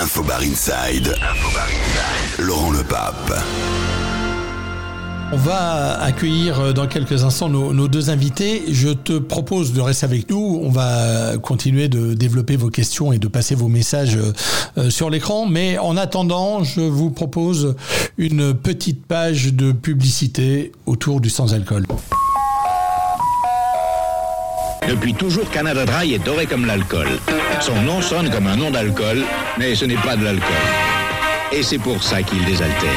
[0.00, 1.16] Infobar Inside.
[2.38, 3.32] Laurent Le Pape.
[5.32, 8.62] On va accueillir euh, dans quelques instants nos, deux invités.
[8.70, 10.60] Je te propose de rester avec nous.
[10.62, 14.32] On va continuer de développer vos questions et de passer vos messages euh,
[14.78, 15.46] euh, sur l'écran.
[15.46, 17.74] Mais en attendant, je vous propose
[18.18, 21.86] une petite page de publicité autour du sans-alcool.
[24.88, 27.08] Depuis toujours, Canada Dry est doré comme l'alcool.
[27.60, 29.22] Son nom sonne comme un nom d'alcool,
[29.58, 30.56] mais ce n'est pas de l'alcool.
[31.52, 32.88] Et c'est pour ça qu'il désaltère.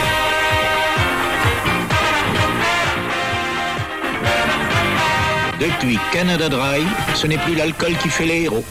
[5.60, 6.82] Depuis Canada Dry,
[7.14, 8.64] ce n'est plus l'alcool qui fait les héros.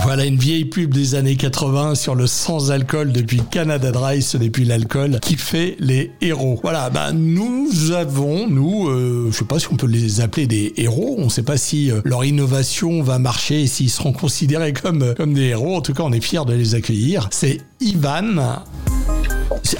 [0.00, 4.48] Voilà une vieille pub des années 80 sur le sans-alcool depuis Canada Dry, ce n'est
[4.48, 6.58] plus l'alcool qui fait les héros.
[6.62, 10.72] Voilà, bah nous avons, nous, euh, je sais pas si on peut les appeler des
[10.76, 15.34] héros, on sait pas si euh, leur innovation va marcher s'ils seront considérés comme, comme
[15.34, 15.76] des héros.
[15.76, 17.28] En tout cas, on est fiers de les accueillir.
[17.32, 18.62] C'est Ivan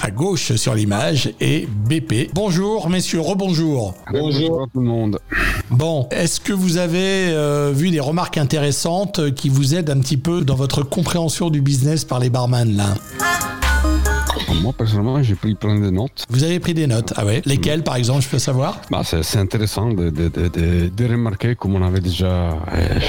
[0.01, 2.31] à gauche sur l'image et BP.
[2.35, 3.95] Bonjour messieurs, rebonjour.
[4.11, 5.19] Bonjour à tout le monde.
[5.71, 10.17] Bon, est-ce que vous avez euh, vu des remarques intéressantes qui vous aident un petit
[10.17, 12.95] peu dans votre compréhension du business par les barman là?
[14.69, 16.27] Moi, personnellement, j'ai pris plein de notes.
[16.29, 19.39] Vous avez pris des notes Ah ouais Lesquelles, par exemple, je peux savoir bah, C'est
[19.39, 23.01] intéressant de, de, de, de, remarquer, comme on avait déjà euh,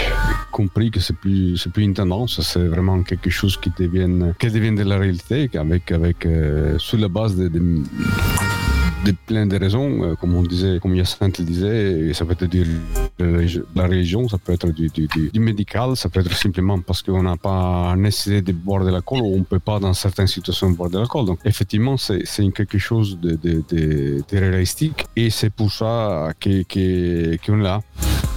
[0.54, 4.74] compris, que c'est plus, plus une tendance, c'est vraiment quelque chose qui devient, qui devient
[4.74, 7.50] de la réalité, avec, avec, euh, sur la base de
[9.06, 12.56] de plein de raisons, euh, comme on disait, comme Yacinthe le disait, ça peut être
[13.20, 17.38] de la religion, ça peut être du, médical, ça peut être simplement parce qu'on n'a
[17.38, 20.90] pas nécessité de boire de l'alcool ou on ne peut pas dans certaines situations boire
[20.90, 21.26] de l'alcool.
[21.26, 22.24] Donc effectivement, c'est
[22.56, 27.82] quelque chose de, de, réalistique et c'est pour ça qu'on qu qu là.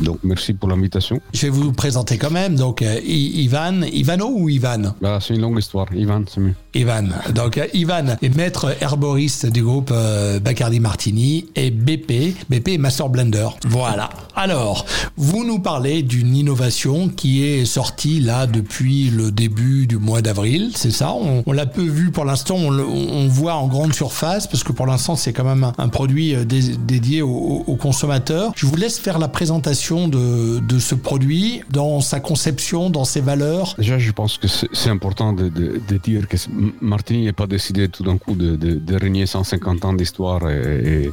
[0.00, 1.20] Donc merci pour l'invitation.
[1.32, 2.56] Je vais vous présenter quand même.
[2.56, 4.94] Donc euh, Ivan, Ivano ou Ivan?
[5.00, 5.86] Bah, C'est une longue histoire.
[5.94, 6.54] Ivan, c'est mieux.
[6.74, 7.08] Ivan.
[7.34, 13.08] Donc euh, Ivan est maître herboriste du groupe euh, Bacardi Martini et BP, BP Master
[13.08, 13.48] Blender.
[13.66, 14.10] Voilà.
[14.34, 20.22] Alors, vous nous parlez d'une innovation qui est sortie là depuis le début du mois
[20.22, 21.12] d'avril, c'est ça?
[21.12, 24.72] On, on l'a peu vu pour l'instant, on, on, voit en grande surface parce que
[24.72, 28.52] pour l'instant c'est quand même un, un produit dé, dédié aux, aux consommateurs.
[28.56, 33.20] Je vous laisse faire la présentation de, de, ce produit, dans sa conception, dans ses
[33.20, 36.36] valeurs Déjà, je pense que c'est important de, de, de, dire que
[36.80, 41.10] Martini n'est pas décidé tout d'un coup de, de, régner 150 ans d'histoire et, et,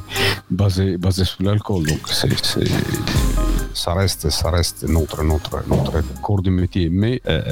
[0.50, 1.86] basé, basé sur l'alcool.
[1.86, 2.28] Donc, c'est
[3.74, 6.88] ça reste, notre, notre, notre corps de métier.
[6.90, 7.42] Mais euh,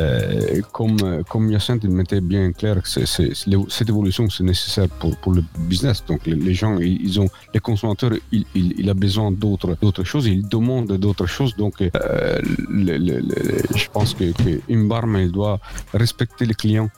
[0.57, 5.43] euh comme, Yacinthe il mettait bien clair que cette évolution, c'est nécessaire pour, pour le
[5.59, 6.05] business.
[6.07, 10.47] Donc les, gens, ils ont, les consommateurs, ils, ils, ils ont besoin d'autres, choses, ils
[10.47, 11.57] demandent d'autres choses.
[11.57, 12.41] Donc euh,
[12.71, 15.59] je pense que, que doit
[15.93, 16.91] respecter les clients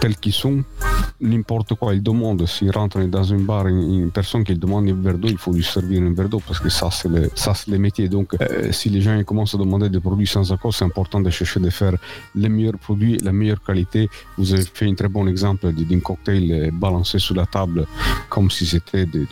[0.00, 0.64] tels qu'ils sont
[1.22, 5.18] n'importe quoi il demande s'il rentre dans une bar une, personne qui demande un verre
[5.18, 7.78] d'eau il faut lui servir un verre d'eau parce que ça c'est le ça le
[7.78, 10.84] métier donc euh, si les gens ils commencent à demander des produits sans alcool c'est
[10.84, 11.94] important de chercher de faire
[12.34, 16.70] les meilleurs produits la meilleure qualité vous avez fait un très bon exemple d'un cocktail
[16.72, 17.86] balancé sur la table
[18.28, 19.26] comme si c'était de,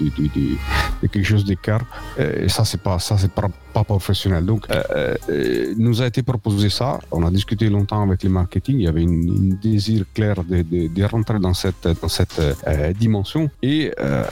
[1.12, 1.84] quelque chose d'écart
[2.18, 4.44] et ça c'est pas ça c'est pas pas professionnel.
[4.44, 7.00] Donc, euh, euh, nous a été proposé ça.
[7.10, 8.76] On a discuté longtemps avec le marketing.
[8.76, 13.50] Il y avait un désir clair de, de, rentrer dans cette, dans cette euh, dimension.
[13.62, 14.22] Et euh,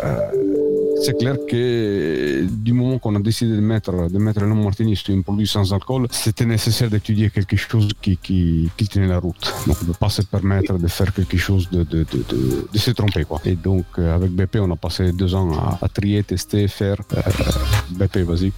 [1.01, 5.15] c'est clair que du moment qu'on a décidé de mettre, de mettre le Martini sur
[5.15, 9.53] un produit sans alcool, c'était nécessaire d'étudier quelque chose qui, qui, qui, tenait la route.
[9.67, 12.91] Donc on ne pas se permettre de faire quelque chose de, de, de, de, se
[12.93, 13.25] tromper.
[13.25, 13.41] Quoi.
[13.45, 15.51] Et donc avec BP, on a passé deux ans
[15.81, 16.97] à, trier, tester, faire.
[17.91, 18.53] BP, vas-y.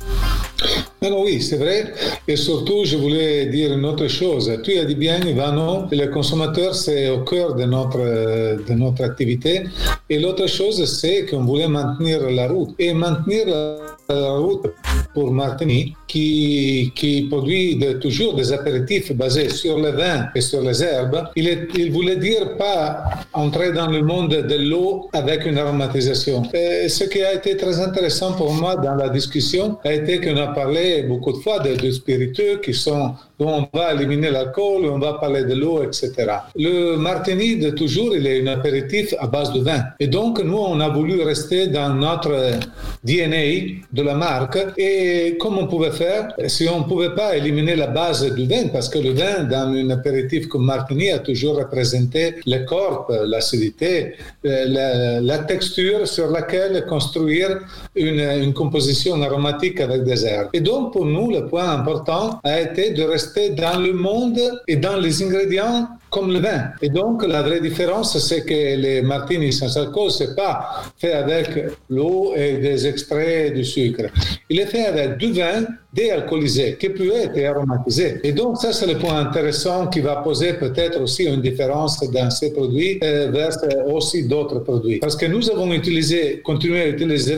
[1.03, 1.95] Non, oui, c'est vrai.
[2.29, 4.53] Et surtout, je voulais dire une autre chose.
[4.62, 9.62] Tu as dit bien, Ivano, le consommateur, c'est au cœur de notre, de notre activité.
[10.11, 12.75] Et l'autre chose, c'est qu'on voulait maintenir la route.
[12.79, 14.66] Et maintenir la route
[15.15, 20.82] pour Martini, qui, qui produit toujours des apéritifs basés sur le vin et sur les
[20.82, 26.43] herbes, il, est, voulait dire pas entrer dans le monde de l'eau avec une aromatisation.
[26.52, 30.49] Ce qui a été très intéressant pour moi dans la discussion a été qu'on a
[30.49, 34.99] parlé beaucoup de fois de, de spiritueux qui sont dont on va éliminer l'alcool, on
[34.99, 36.12] va parler de l'eau, etc.
[36.56, 39.82] Le martini toujours, il est un apéritif à base de vin.
[39.99, 42.58] Et donc, nous, on a voulu rester dans notre
[43.02, 44.58] DNA de la marque.
[44.76, 48.69] Et comme on pouvait faire, si on ne pouvait pas éliminer la base du vin,
[48.73, 54.14] parce que le vin, dans un apéritif comme martini, a toujours représenté le corps, l'acidité,
[54.44, 57.61] la, la, texture sur laquelle construire
[57.97, 60.50] une, une composition aromatique avec des herbes.
[60.52, 64.76] Et donc, pour nous, le point important a été de rester dans le monde et
[64.76, 66.71] dans les ingrédients comme le vin.
[66.83, 71.49] Et donc, la vraie différence, c'est que les martinis sans alcool, c'est pas fait avec
[71.89, 74.07] l'eau et des extraits de sucre.
[74.49, 78.21] Il est fait avec du vin déalcoolisé qui peut être aromatisé.
[78.25, 82.31] Et donc, ça, c'est le point intéressant qui va poser peut-être aussi une différence dans
[82.31, 83.51] ces produits euh, vers
[83.87, 84.99] aussi d'autres produits.
[84.99, 87.37] Parce que nous avons utilisé, continué à utiliser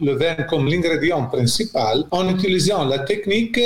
[0.00, 3.60] le vin comme l'ingrédient principal en utilisant la technique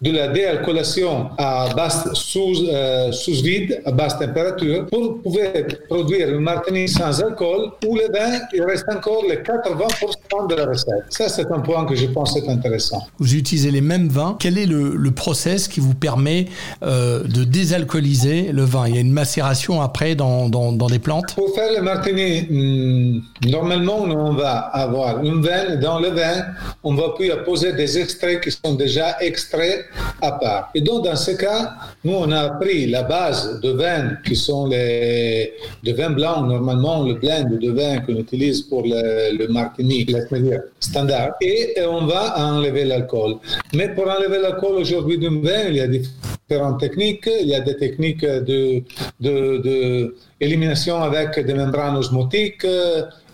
[0.00, 5.48] de la déalcoolation à basse sous, euh, sous vide, à basse température, pour pouvoir
[5.88, 8.40] produire une martini sans alcool où le vin.
[8.52, 10.14] Il reste encore les 80%
[10.48, 11.04] de la recette.
[11.08, 13.06] Ça, c'est un point que je pense être intéressant.
[13.18, 14.36] Vous utilisez les mêmes vins.
[14.38, 16.46] Quel est le, le process qui vous permet
[16.82, 18.86] euh, de désalcooliser le vin?
[18.88, 21.34] Il y a une macération après dans, dans, dans des plantes?
[21.34, 26.44] Pour faire le martini, hmm, normalement, on va avoir une vin dans le vin,
[26.84, 29.86] on va puis poser des extraits qui sont déjà extraits
[30.20, 30.70] à part.
[30.74, 31.74] Et donc, dans ce cas,
[32.04, 35.52] nous, on a pris la base de vin qui sont les
[35.84, 40.04] de vin blanc, normalement, le blend de vin qu'on utilise pour le, le martini,
[40.80, 43.36] standard, et on va enlever l'alcool.
[43.74, 47.28] Mais pour enlever l'alcool aujourd'hui d'un vin, il y a différentes techniques.
[47.40, 48.82] Il y a des techniques de,
[49.20, 50.14] de,
[51.02, 52.66] avec des membranes osmotiques,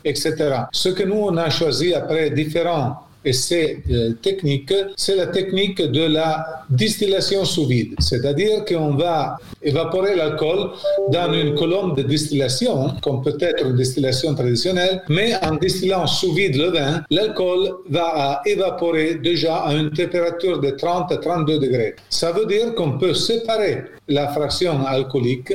[0.05, 0.34] etc.
[0.73, 5.81] Ce que nous, on a choisi après différents et ces euh, techniques, c'est la technique
[5.81, 7.95] de la distillation sous vide.
[7.99, 10.71] C'est-à-dire qu'on va évaporer l'alcool
[11.11, 16.57] dans une colonne de distillation, comme peut-être une distillation traditionnelle, mais en distillant sous vide
[16.57, 21.95] le vin, l'alcool va évaporer déjà à une température de 30 à 32 degrés.
[22.09, 25.52] Ça veut dire qu'on peut séparer la fraction alcoolique,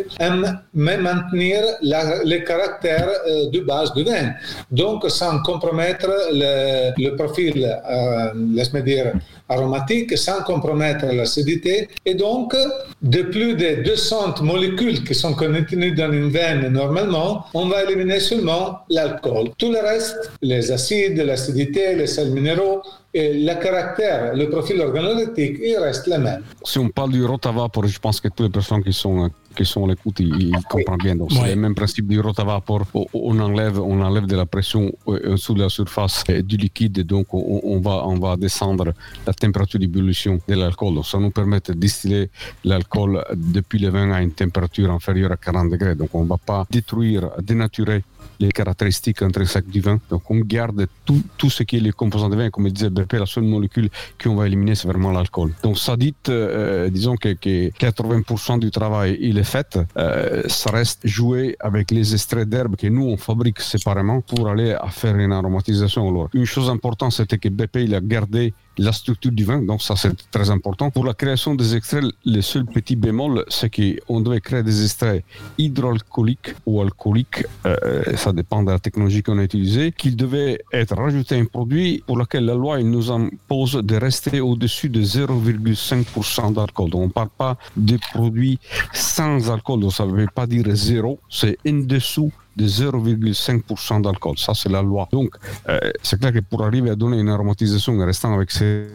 [0.73, 4.33] mais maintenir la, les caractères euh, de base du vin.
[4.71, 9.13] Donc, sans compromettre le, le profil, euh, laisse-moi dire,
[9.49, 11.89] aromatique, sans compromettre l'acidité.
[12.05, 12.55] Et donc,
[13.01, 18.19] de plus de 200 molécules qui sont contenues dans une veine normalement, on va éliminer
[18.19, 19.49] seulement l'alcool.
[19.57, 22.81] Tout le reste, les acides, l'acidité, les sels minéraux,
[23.13, 26.43] et le caractère, le profil organoleptique, il reste le même.
[26.63, 29.85] Si on parle du rotavapor, je pense que toutes les personnes qui sont qui sont
[29.85, 31.15] à l'écoute, ils, comprennent bien.
[31.15, 32.85] Donc, c'est le même principe du rotavapor.
[33.13, 37.79] On enlève, on enlève de la pression euh, sous la surface du liquide, donc on,
[37.79, 38.93] va, on va descendre
[39.25, 40.93] la température d'ébullition de l'alcool.
[40.95, 42.29] Donc, ça nous permet de distiller
[42.63, 45.95] l'alcool depuis le vin à une température inférieure à 40 degrés.
[45.95, 48.03] Donc, on ne va pas détruire, dénaturer
[48.39, 49.99] les caractéristiques intrinsèques du vin.
[50.09, 53.13] Donc on garde tout, tout ce qui est les composants de vin, comme disait BP,
[53.13, 53.89] la seule molécule
[54.21, 55.53] qu'on va éliminer, c'est vraiment l'alcool.
[55.63, 59.79] Donc ça dit, euh, disons que, 80% du travail, il est fait.
[59.97, 64.73] Euh, ça reste jouer avec les extraits d'herbe que nous, on fabrique séparément pour aller
[64.73, 66.07] à faire une aromatisation.
[66.07, 69.81] Alors, une chose importante, c'était que BP, il a gardé la structure du vin, donc
[69.81, 70.89] ça c'est très important.
[70.91, 75.23] Pour la création des extraits, le seul petit bémol, c'est qu'on devait créer des extraits
[75.57, 80.95] hydroalcooliques ou alcooliques, euh, ça dépend de la technologie qu'on a utilisée, qu'il devait être
[80.95, 86.89] rajouté un produit pour lequel la loi nous impose de rester au-dessus de 0,5% d'alcool.
[86.89, 88.59] Donc on ne parle pas de produits
[88.93, 94.37] sans alcool, donc ça veut pas dire zéro, c'est en dessous de 0,5% d'alcool.
[94.37, 95.07] Ça, c'est la loi.
[95.11, 95.35] Donc,
[95.69, 98.87] euh, c'est clair que pour arriver à donner une aromatisation en restant avec ces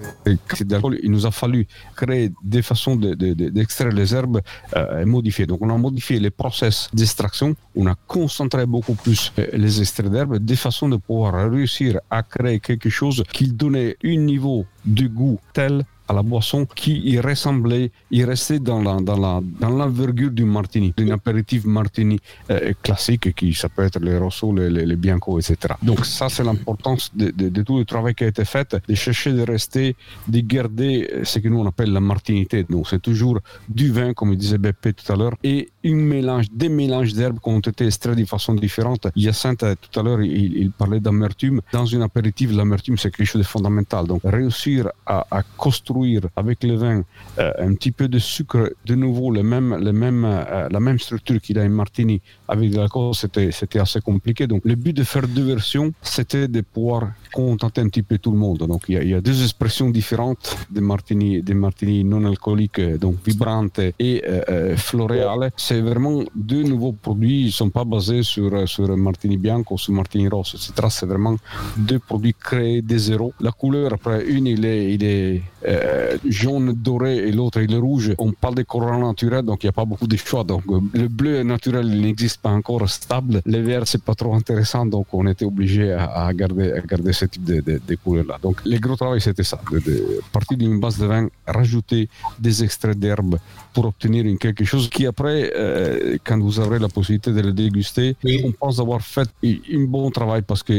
[0.60, 1.66] d'alcool, il nous a fallu
[1.96, 4.40] créer des façons d'extraire les herbes
[4.76, 5.46] euh, modifiées.
[5.46, 10.10] Donc, on a modifié les process d'extraction, on a concentré beaucoup plus euh, les extraits
[10.10, 15.06] d'herbes, des façons de pouvoir réussir à créer quelque chose qui donnait un niveau de
[15.06, 20.30] goût tel à la boisson qui ressemblait, il restait dans la, dans la, dans l'envergure
[20.30, 22.18] du martini, d'un apéritif martini
[22.50, 25.74] euh, classique qui ça peut être les Rosso, les, les, Bianco, etc.
[25.82, 29.32] Donc ça c'est l'importance de, de, tout le travail qui a été fait, de chercher
[29.32, 29.96] de rester,
[30.28, 32.64] de garder euh, ce que nous on appelle la martinité.
[32.68, 33.38] Donc c'est toujours
[33.68, 37.48] du vin, comme disait Beppe tout à l'heure, et un mélange, des mélanges d'herbes qui
[37.48, 39.06] ont été extraits de façon différente.
[39.16, 41.60] Hyacinthe tout à l'heure il, parlait d'amertume.
[41.72, 44.06] Dans une apéritif, l'amertume c'est quelque chose de fondamental.
[44.06, 46.01] Donc réussir à construire
[46.36, 47.04] avec le vin
[47.38, 50.98] euh, un petit peu de sucre, de nouveau le même, le même, euh, la même
[50.98, 52.20] structure qu'il a un martini
[52.52, 54.46] avec de l'alcool, c'était, assez compliqué.
[54.46, 58.30] Donc le but de faire deux versions, c'était de pouvoir contenter un petit peu tout
[58.30, 58.58] le monde.
[58.58, 63.80] Donc il y a, deux expressions différentes des martini, des martini non alcooliques, donc vibrantes
[63.98, 65.50] et euh, floréales.
[65.56, 67.40] C'est vraiment deux nouveaux produits.
[67.42, 70.88] Ils ne sont pas basés sur, sur martini bianco ou sur martini rosso, etc.
[70.90, 71.36] C'est vraiment
[71.76, 73.32] deux produits créés de zéro.
[73.40, 77.78] La couleur, après, une, il est, il est euh, jaune doré et l'autre il est
[77.78, 78.12] rouge.
[78.18, 80.44] On parle des couleurs naturelles, donc il n'y a pas beaucoup de choix.
[80.44, 84.34] Donc euh, le bleu naturel il n'existe pas encore stable, les verts c'est pas trop
[84.34, 88.38] intéressant, donc on était obligé à, garder, à garder ce type de, de, couleurs-là.
[88.42, 92.08] Donc les gros travail c'était ça, de, partir d'une base de vin, rajouter
[92.38, 93.38] des extraits d'herbe
[93.72, 97.52] pour obtenir une, quelque chose qui après, euh, quand vous aurez la possibilité de le
[97.52, 100.74] déguster, on pense avoir fait un bon travail parce que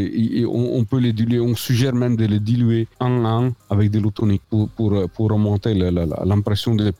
[0.45, 4.11] on, peut les diluer, on suggère même de les diluer en un avec de l'eau
[4.11, 6.93] tonique pour, pour, pour remonter l'impression de,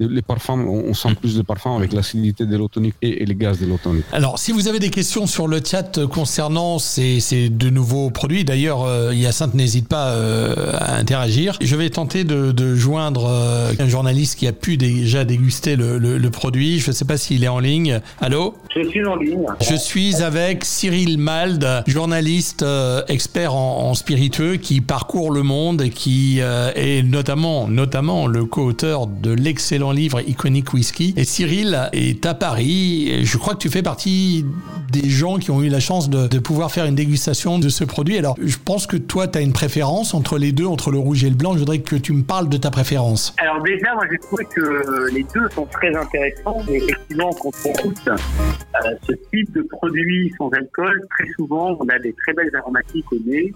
[0.00, 3.60] les parfums, on sent plus de parfums avec l'acidité de l'eau tonique et, les gaz
[3.60, 3.75] de l'eau
[4.12, 8.44] Alors, si vous avez des questions sur le chat concernant ces, ces de nouveaux produits,
[8.44, 11.56] d'ailleurs, euh, Hyacinthe n'hésite pas euh, à interagir.
[11.60, 15.98] Je vais tenter de, de joindre euh, un journaliste qui a pu déjà déguster le,
[15.98, 16.78] le, produit.
[16.78, 18.00] Je ne sais pas s'il est en ligne.
[18.20, 18.54] Allô?
[18.74, 19.46] Je suis en ligne.
[19.60, 25.82] Je suis avec Cyril Mald, journaliste euh, expert en, en, spiritueux qui parcourt le monde
[25.82, 31.14] et qui est notamment, notamment le co-auteur de l'excellent livre Iconic Whisky.
[31.16, 33.24] Et Cyril est à Paris.
[33.24, 34.44] je crois tu fais partie
[34.90, 38.18] des gens qui ont eu la chance de, pouvoir faire une dégustation de ce produit.
[38.18, 41.24] Alors, je pense que toi, tu as une préférence entre les deux, entre le rouge
[41.24, 41.54] et le blanc.
[41.54, 43.34] Je voudrais que tu me parles de ta préférence.
[43.38, 46.62] Alors déjà, moi, j'ai trouvé que les deux sont très intéressants.
[46.68, 51.98] Effectivement, quand on goûte euh, ce type de produit sans alcool, très souvent, on a
[51.98, 53.52] des très belles aromatiques au nez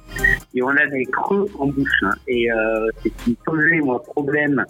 [0.55, 2.05] et on a des creux en bouche.
[2.27, 4.65] Et euh, c'est ce qui posait, moi, problème,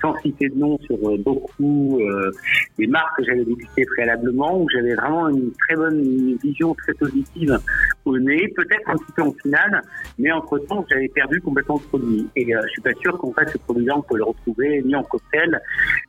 [0.00, 2.30] sans citer de nom, sur euh, beaucoup euh,
[2.78, 7.58] des marques que j'avais dégustées préalablement, où j'avais vraiment une très bonne vision très positive
[8.04, 9.82] au nez, peut-être un petit peu en finale,
[10.18, 12.28] mais entre-temps, j'avais perdu complètement le produit.
[12.36, 14.94] Et euh, je suis pas sûr qu'en fait, ce produit-là, on peut le retrouver ni
[14.94, 15.60] en cocktail,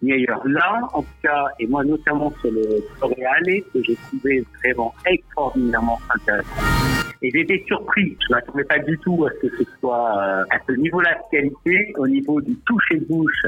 [0.01, 0.47] ni ailleurs.
[0.47, 6.00] Là, en tout cas, et moi notamment sur le Coréalé, que j'ai trouvé vraiment extraordinairement
[6.13, 6.62] intéressant.
[7.21, 8.15] Et j'étais surpris.
[8.21, 11.15] Je ne m'attendais pas du tout à ce que ce soit euh, à ce niveau-là
[11.15, 13.43] de qualité, au niveau du toucher de bouche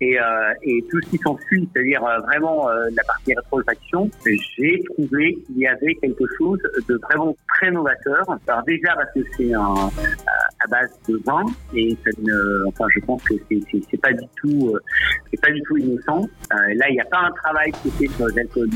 [0.00, 0.24] et, euh,
[0.62, 4.10] et tout ce qui s'ensuit, c'est-à-dire euh, vraiment la partie rétrofaction.
[4.56, 8.24] J'ai trouvé qu'il y avait quelque chose de vraiment très novateur.
[8.46, 9.74] Alors déjà parce que c'est un
[10.60, 14.74] à base de vin et ça ne, enfin je pense que c'est pas du tout
[15.30, 16.26] c'est pas du tout innocent.
[16.50, 18.70] là il n'y a pas un travail qui est fait sur les alcools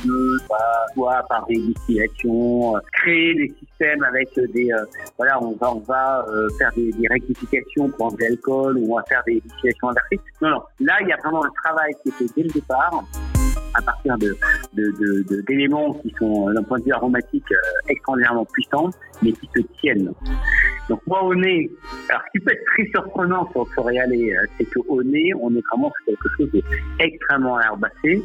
[0.94, 4.84] soit par des distillations, créer des systèmes avec euh,
[5.16, 9.04] voilà, on va on va euh, faire des, rectifications pour enlever l'alcool ou on va
[9.08, 10.20] faire des distillations inversées.
[10.42, 10.62] Non, non.
[10.80, 13.04] Là, il y a vraiment un travail qui est fait dès le départ
[13.74, 14.36] à partir de
[15.46, 18.90] d'éléments qui sont d'un point de vue aromatique euh, extraordinairement puissants,
[19.22, 20.12] mais qui se tiennent.
[20.88, 21.70] Donc moi au nez,
[22.08, 25.62] alors ce qui peut être très surprenant sur le céréalé, c'est qu'au nez, on est
[25.70, 26.62] vraiment sur quelque chose
[26.98, 28.22] d'extrêmement herbacé.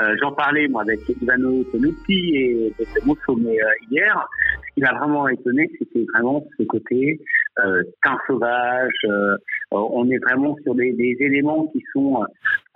[0.00, 2.74] Euh, J'en parlais moi avec Ivano Tonucci et
[3.04, 4.28] Mossomé euh, hier
[4.74, 7.18] qui m'a vraiment étonné, c'était vraiment ce côté
[7.64, 8.92] euh, teint sauvage.
[9.04, 9.36] Euh,
[9.70, 12.22] on est vraiment sur des éléments qui sont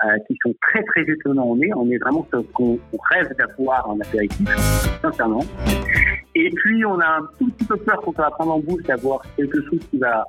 [0.04, 1.47] euh, qui sont très très étonnants.
[1.47, 2.78] On est on est vraiment ce qu'on
[3.11, 4.49] rêve d'avoir en apéritif,
[5.02, 5.45] sincèrement.
[6.42, 8.82] Et puis, on a un tout petit peu peur quand on va prendre en bouche
[8.85, 10.25] d'avoir quelque chose qui va,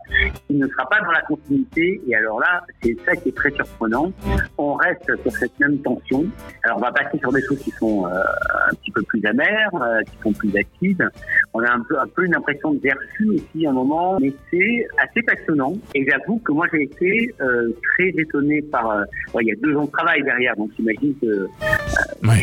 [0.47, 2.01] qui ne sera pas dans la continuité.
[2.05, 4.11] Et alors là, c'est ça qui est très surprenant.
[4.57, 6.25] On reste sur cette même tension.
[6.63, 9.73] Alors, on va passer sur des choses qui sont euh, un petit peu plus amères,
[9.75, 11.07] euh, qui sont plus acides.
[11.53, 14.33] On a un peu, un peu une impression de vertu aussi à un moment, mais
[14.49, 15.75] c'est assez passionnant.
[15.95, 19.05] Et j'avoue que moi, j'ai été euh, très étonné par.
[19.39, 21.47] il y a deux ans de travail derrière, donc j'imagine que.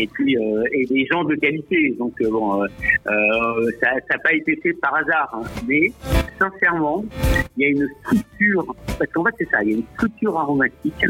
[0.00, 0.37] Et puis,
[0.72, 1.94] et des gens de qualité.
[1.98, 2.62] Donc, bon.
[2.62, 5.43] Euh, ça n'a pas été fait par hasard, hein.
[5.67, 5.93] mais
[6.38, 7.05] sincèrement,
[7.57, 10.38] il y a une structure, parce qu'en fait c'est ça, il y a une structure
[10.38, 11.05] aromatique,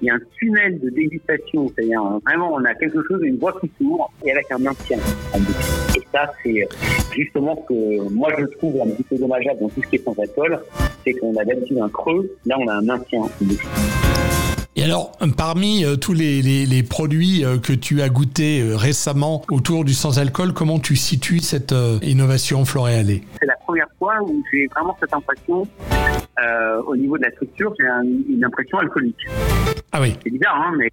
[0.00, 3.38] il y a un tunnel de dégustation, c'est-à-dire euh, vraiment on a quelque chose, une
[3.38, 4.98] voie qui s'ouvre et avec un maintien
[5.32, 5.96] en bouche.
[5.96, 6.66] Et ça c'est euh,
[7.14, 10.04] justement ce que moi je trouve un petit peu dommageable dans tout ce qui est
[10.04, 10.58] sans alcool,
[11.04, 14.05] c'est qu'on a d'habitude un creux, là on a un maintien en bouche.
[14.78, 18.76] Et alors, parmi euh, tous les, les, les, produits euh, que tu as goûtés euh,
[18.76, 24.44] récemment autour du sans-alcool, comment tu situes cette innovation Floréalé C'est la première fois où
[24.52, 25.66] j'ai vraiment cette impression,
[26.86, 27.86] au niveau de la structure, j'ai
[28.28, 29.26] une impression alcoolique.
[29.92, 30.14] Ah oui.
[30.22, 30.90] C'est bizarre, hein, mais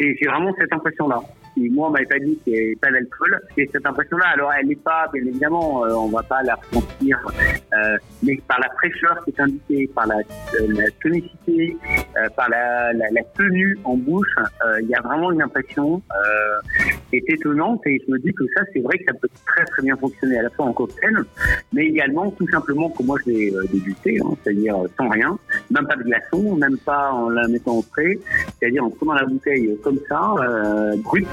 [0.00, 1.22] j'ai vraiment cette impression-là
[1.54, 3.40] qui, moi, m'avait pas dit qu'il n'y avait pas d'alcool.
[3.56, 7.18] Et cette impression-là, alors elle n'est pas, bien évidemment, euh, on va pas la ressentir,
[7.72, 11.76] euh, mais par la fraîcheur qui est indiquée, par la, euh, la tonicité,
[12.16, 14.34] euh, par la, la, la, tenue en bouche,
[14.80, 16.00] il y a vraiment une impression
[17.10, 17.80] qui est étonnante.
[17.86, 20.38] Et je me dis que ça, c'est vrai que ça peut très très bien fonctionner
[20.38, 21.16] à la fois en cocktail,
[21.72, 25.38] mais également tout simplement comme moi je l'ai dégusté, hein, c'est-à-dire sans rien,
[25.70, 28.18] même pas de glaçon, même pas en la mettant au frais,
[28.58, 30.34] c'est-à-dire en prenant la bouteille comme ça,
[30.98, 31.28] brute,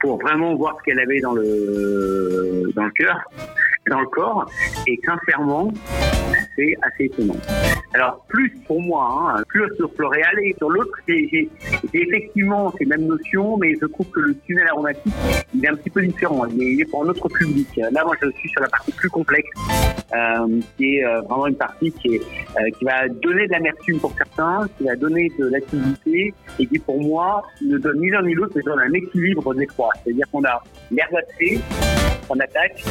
[0.00, 3.18] pour vraiment voir ce qu'elle avait dans le dans le cœur,
[3.88, 4.50] dans le corps.
[4.86, 5.72] Et sincèrement,
[6.56, 7.36] c'est assez étonnant.
[7.94, 11.48] Alors, plus pour moi, hein, plus sur Floréal et sur l'autre, j'ai
[11.92, 15.12] effectivement ces mêmes notions, mais je trouve que le tunnel aromatique,
[15.54, 16.44] il est un petit peu différent.
[16.46, 17.68] Il est, pour un autre public.
[17.76, 19.48] Là, moi, je suis sur la partie plus complexe,
[20.12, 24.00] euh, qui est euh, vraiment une partie qui, est, euh, qui va donner de l'amertume
[24.00, 28.22] pour certains, qui va donner de l'activité, et qui, pour moi, ne donne ni l'un
[28.22, 29.90] ni l'autre, mais donne un équilibre des trois.
[30.02, 31.60] C'est-à-dire qu'on a l'herbacerie,
[32.28, 32.84] on attaque,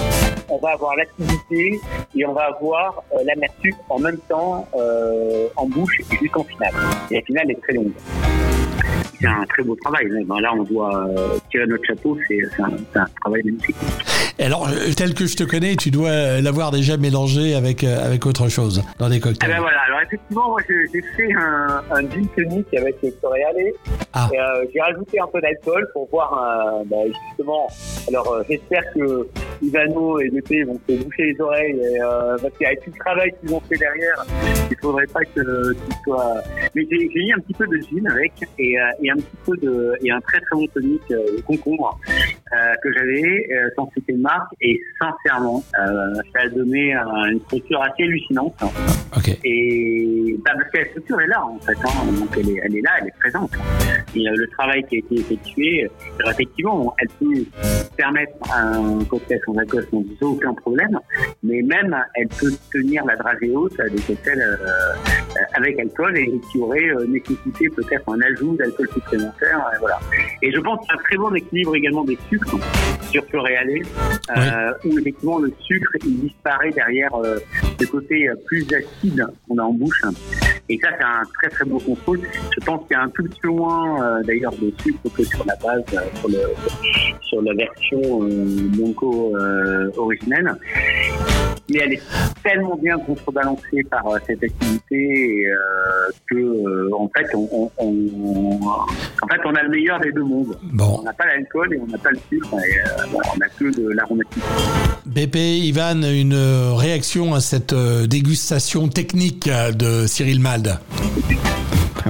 [0.49, 1.79] on va avoir l'activité
[2.15, 6.73] et on va avoir euh, l'amertume en même temps euh, en bouche et jusqu'en finale.
[7.11, 7.93] Et la finale est très longue.
[9.24, 10.08] C'est un très beau travail.
[10.25, 12.18] Ben là, on doit euh, tirer notre chapeau.
[12.27, 13.75] C'est un, un, travail magnifique.
[14.39, 18.84] alors, tel que je te connais, tu dois l'avoir déjà mélangé avec, avec autre chose
[19.00, 19.50] dans des cocktails.
[19.50, 19.80] Ah ben voilà.
[19.88, 23.13] Alors effectivement, moi, j'ai fait un, un gin tonic avec le.
[24.13, 24.30] Ah.
[24.32, 27.68] Euh, j'ai rajouté un peu d'alcool pour voir ben, justement.
[28.08, 29.27] Alors, j'espère que
[29.62, 33.34] Ivano et BP vont se boucher les oreilles et, euh, parce qu'avec tout le travail
[33.39, 34.25] qu'ils ont fait derrière,
[34.83, 36.35] faudrait pas que tu sois.
[36.75, 39.57] Mais j'ai mis un petit peu de gin avec et, euh, et, un petit peu
[39.57, 41.97] de et un très très bon tonic euh, de concombre
[42.51, 47.39] euh, que j'avais euh, sans citer de marque et sincèrement, euh, ça a donné une
[47.41, 48.53] structure assez hallucinante.
[49.17, 49.39] Okay.
[49.43, 52.75] Et bah, parce que la structure est là en fait, hein, donc elle est, elle
[52.75, 53.51] est là, elle est présente.
[54.15, 55.88] Et le travail qui a été effectué,
[56.29, 57.45] effectivement, elle peut
[57.97, 61.00] permettre un cocktail sans alcool sans aucun problème,
[61.43, 64.93] mais même elle peut tenir la dragée haute à des cocktails euh,
[65.53, 69.65] avec alcool et qui aurait nécessité peut-être un ajout d'alcool supplémentaire.
[69.75, 70.00] Et voilà.
[70.41, 72.57] Et je pense un très bon équilibre également des sucres
[73.11, 73.81] sur Floréalé,
[74.35, 74.91] euh, oui.
[74.91, 77.37] où effectivement le sucre il disparaît derrière euh,
[77.79, 80.01] le côté plus acide qu'on a en bouche.
[80.69, 82.21] Et ça, c'est un très très beau contrôle.
[82.57, 85.23] Je pense qu'il y a un tout petit peu moins euh, d'ailleurs de sucre que
[85.23, 86.39] sur la base, euh, sur, le,
[87.21, 89.35] sur la version euh, Monco
[89.97, 90.55] originelle.
[91.70, 92.01] Mais elle est
[92.43, 95.46] tellement bien contrebalancée par cette activité
[96.29, 100.58] que en fait on, on, en fait on a le meilleur des deux mondes.
[100.63, 100.98] Bon.
[101.00, 102.53] On n'a pas l'alcool et on n'a pas le sucre.
[102.53, 102.79] Et,
[103.13, 104.43] on n'a que de l'aromatique.
[105.05, 106.36] BP, Ivan, une
[106.75, 110.77] réaction à cette dégustation technique de Cyril Malde?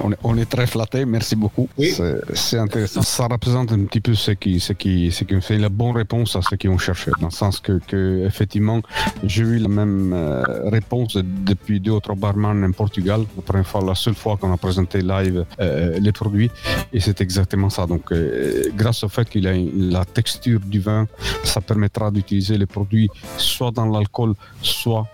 [0.04, 1.68] On est, on est, très flatté, merci beaucoup.
[1.78, 1.94] Oui.
[2.34, 3.02] C'est intéressant.
[3.02, 6.36] Ça représente un petit peu ce qui, ce qui, ce qui fait la bonne réponse
[6.36, 8.82] à ce qu'on cherchait, dans le sens que, que effectivement,
[9.24, 13.22] j'ai eu la même euh, réponse depuis deux autres barman en Portugal.
[13.36, 16.52] La première fois, la seule fois qu'on a présenté live euh, les produits,
[16.92, 17.86] et c'est exactement ça.
[17.86, 21.08] Donc, euh, grâce au fait qu'il a la texture du vin,
[21.44, 25.08] ça permettra d'utiliser les produits soit dans l'alcool, soit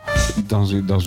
[0.47, 0.99] dans, dans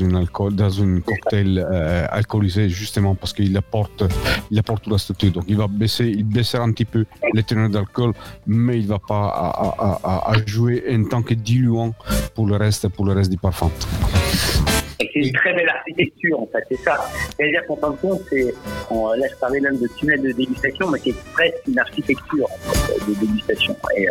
[1.00, 4.04] cocktail euh, alcoolisé, justement parce qu'il apporte,
[4.50, 5.32] il apporte la structure.
[5.32, 7.04] Donc il va baisser, il baissera un petit peu
[7.34, 8.12] les teneurs d'alcool,
[8.46, 11.94] mais il va pas jouer en tant que diluant
[12.34, 13.70] pour le reste, pour le reste du parfum.
[15.12, 17.08] C'est une très belle architecture, en fait, c'est ça.
[17.36, 20.98] C'est-à-dire qu'en fin de compte, c'est, là je parlais même de tunnel de dégustation, mais
[21.04, 23.76] c'est presque une architecture en fait, de dégustation.
[23.96, 24.06] Et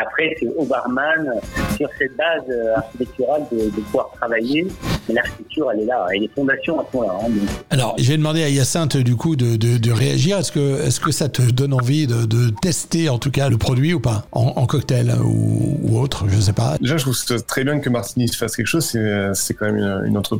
[0.00, 1.30] après, c'est au barman,
[1.76, 2.44] sur cette base
[2.76, 4.66] architecturale, de, de pouvoir travailler.
[5.08, 7.16] Mais l'architecture, elle est là, et les fondations, elles sont là.
[7.22, 7.48] Hein, donc.
[7.70, 10.38] Alors, je vais demander à Hyacinthe, du coup, de, de, de réagir.
[10.38, 13.56] Est-ce que, est-ce que ça te donne envie de, de, tester, en tout cas, le
[13.56, 16.76] produit ou pas en, en cocktail ou, ou, autre, je sais pas?
[16.80, 18.84] Déjà, je trouve très bien que Martini fasse quelque chose.
[18.84, 20.35] C'est, c'est quand même une, une entreprise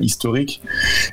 [0.00, 0.60] historique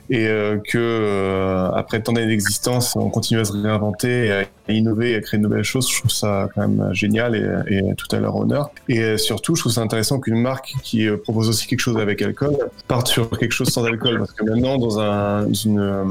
[0.10, 5.22] et euh, que euh, après tant d'années d'existence, on continue à se réinventer, innover, et
[5.22, 5.90] créer de nouvelles choses.
[5.92, 7.36] Je trouve ça quand même génial
[7.68, 8.72] et, tout à leur honneur.
[8.90, 12.58] Et surtout, je trouve ça intéressant qu'une marque qui propose aussi quelque chose avec alcool
[12.88, 16.04] parte sur quelque chose sans alcool, parce que maintenant, dans, un, dans une euh,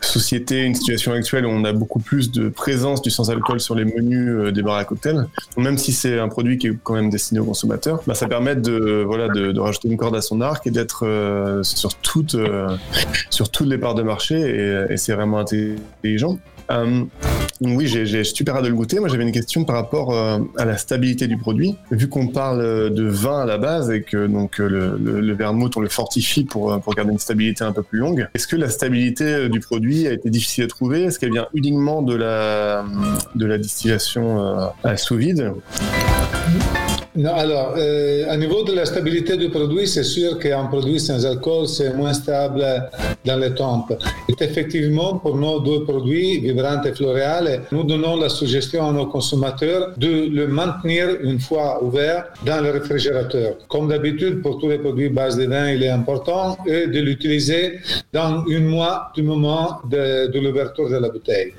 [0.00, 3.84] société, une situation actuelle où on a beaucoup plus de présence du sans-alcool sur les
[3.84, 7.10] menus euh, des bars à cocktails, même si c'est un produit qui est quand même
[7.10, 10.66] destiné aux consommateurs, bah, ça permet de, voilà, de, rajouter une corde à son arc
[10.66, 12.76] et d'être euh, sur, toutes, euh,
[13.30, 14.34] sur toutes les parts de marché,
[14.90, 16.38] et, c'est vraiment intelligent.
[16.70, 17.04] Euh,
[17.60, 19.00] oui, j'ai super hâte de le goûter.
[19.00, 21.76] Moi, j'avais une question par rapport euh, à la stabilité du produit.
[21.90, 25.76] Vu qu'on parle de vin à la base et que donc le, le, le vermouth,
[25.76, 28.68] on le fortifie pour, pour garder une stabilité un peu plus longue, est-ce que la
[28.68, 31.04] stabilité du produit a été difficile à trouver?
[31.04, 32.84] Est-ce qu'elle vient uniquement de la,
[33.34, 35.52] de la distillation euh, à sous vide?
[37.22, 41.68] Alors, euh, à niveau de la stabilité du produit, c'est sûr qu'un produit sans alcool,
[41.68, 42.64] c'est moins stable
[43.24, 43.92] dans les tempes.
[44.28, 49.06] Et effectivement, pour nos deux produits, Vibrante et Floréal, nous donnons la suggestion à nos
[49.06, 53.58] consommateurs de le maintenir une fois ouvert dans le réfrigérateur.
[53.68, 57.78] Comme d'habitude, pour tous les produits base de vin, il est important de l'utiliser
[58.12, 61.52] dans un mois du moment de, l'ouverture de la bouteille.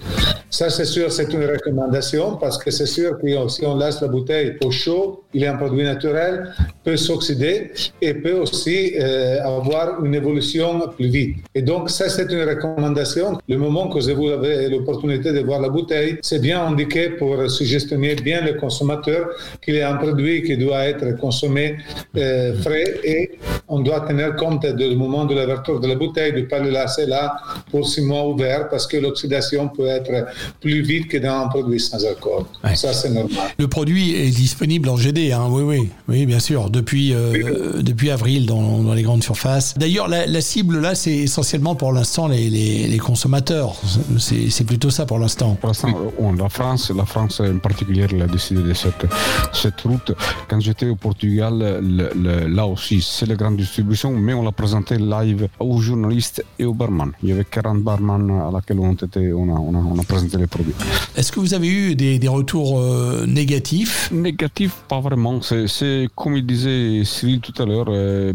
[0.49, 4.07] Ça, c'est sûr, c'est une recommandation parce que c'est sûr que si on laisse la
[4.07, 6.51] bouteille au chaud, est un produit naturel,
[6.83, 11.37] peut s'oxyder et peut aussi euh, avoir une évolution plus vite.
[11.53, 13.39] Et donc, ça, c'est une recommandation.
[13.47, 18.15] Le moment que vous avez l'opportunité de voir la bouteille, c'est bien indiqué pour suggestionner
[18.15, 19.29] bien le consommateur
[19.61, 21.77] qu'il est un produit qui doit être consommé
[22.17, 23.31] euh, frais et
[23.67, 26.69] on doit tenir compte du moment de l'ouverture de la bouteille, de ne pas le
[26.69, 27.35] laisser là
[27.71, 30.27] pour six mois ouvert parce que l'oxydation peut être
[30.61, 32.43] plus vite que dans un produit sans alcool.
[32.75, 33.49] Ça, c'est normal.
[33.57, 38.11] Le produit est disponible en GD, hein, oui, oui, oui, bien sûr, depuis, euh, depuis
[38.11, 39.75] avril dans, dans, les grandes surfaces.
[39.77, 43.75] D'ailleurs, la, la, cible là, c'est essentiellement pour l'instant les, les, les, consommateurs.
[44.17, 45.57] C'est plutôt ça pour l'instant.
[45.59, 45.89] Pour l'instant,
[46.37, 49.05] la France, la France en particulier, a décidé de cette,
[49.53, 50.11] cette route.
[50.47, 54.51] Quand j'étais au Portugal, le, le, là aussi, c'est la grande distribution, mais on l'a
[54.51, 57.11] présenté live aux journalistes et aux barman.
[57.23, 60.03] Il y avait 40 barman à laquelle on, était, on, a, on, a, on a
[60.03, 60.73] présenté les produits.
[61.15, 64.09] Est-ce que vous avez eu des, des retours euh, négatifs?
[64.11, 65.24] Négatifs, pas vraiment.
[65.41, 68.33] C'est comme il disait Cyril tout à l'heure, euh,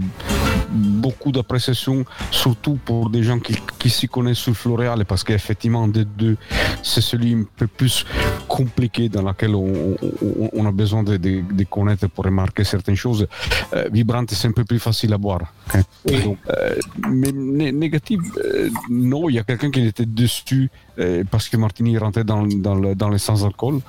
[0.70, 6.04] beaucoup d'appréciation, surtout pour des gens qui, qui s'y connaissent sur Floréal, parce qu'effectivement, des
[6.04, 6.36] deux,
[6.82, 8.04] c'est celui un peu plus
[8.48, 12.96] compliqué dans lequel on, on, on a besoin de, de, de, connaître pour remarquer certaines
[12.96, 13.26] choses.
[13.74, 15.52] Euh, Vibrante, c'est un peu plus facile à boire.
[15.74, 15.82] Hein.
[16.24, 16.74] Donc, euh,
[17.08, 18.20] mais né négatif,
[18.88, 20.70] non, il y a quelqu'un qui était dessus
[21.30, 23.80] parce que Martini rentrait dans, dans, le, dans les sans-alcool.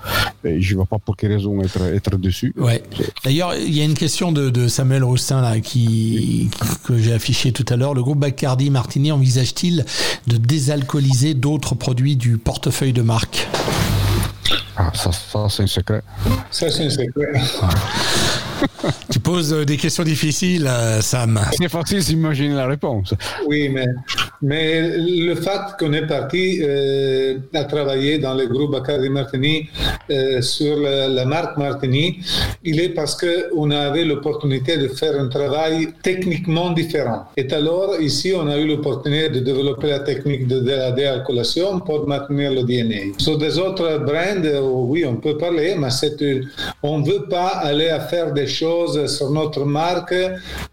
[0.43, 2.53] Je ne vois pas pour quelle raison être, être dessus.
[2.57, 2.83] Ouais.
[3.23, 6.49] D'ailleurs, il y a une question de, de Samuel Roustin là, qui,
[6.85, 7.93] que j'ai affiché tout à l'heure.
[7.93, 9.85] Le groupe Bacardi Martini envisage-t-il
[10.27, 13.47] de désalcooliser d'autres produits du portefeuille de marque?
[14.77, 16.01] Ah, ça, ça c'est un secret.
[16.49, 17.31] Ça, c'est un secret.
[19.09, 20.69] tu poses des questions difficiles,
[21.01, 21.39] Sam.
[21.57, 23.13] C'est facile d'imaginer la réponse.
[23.47, 23.85] Oui, mais,
[24.41, 29.69] mais le fait qu'on est parti euh, à travailler dans le groupe Bacardi Martini
[30.09, 32.19] euh, sur la, marque Martini,
[32.63, 37.25] il est parce qu'on avait l'opportunité de faire un travail techniquement différent.
[37.37, 42.07] Et alors, ici, on a eu l'opportunité de développer la technique de, la déalcoolation pour
[42.07, 43.17] maintenir le DNA.
[43.17, 44.43] Sur des autres brands,
[44.87, 45.89] oui, on peut parler, mais
[46.81, 50.15] on ne veut pas aller à faire des choses sur notre marque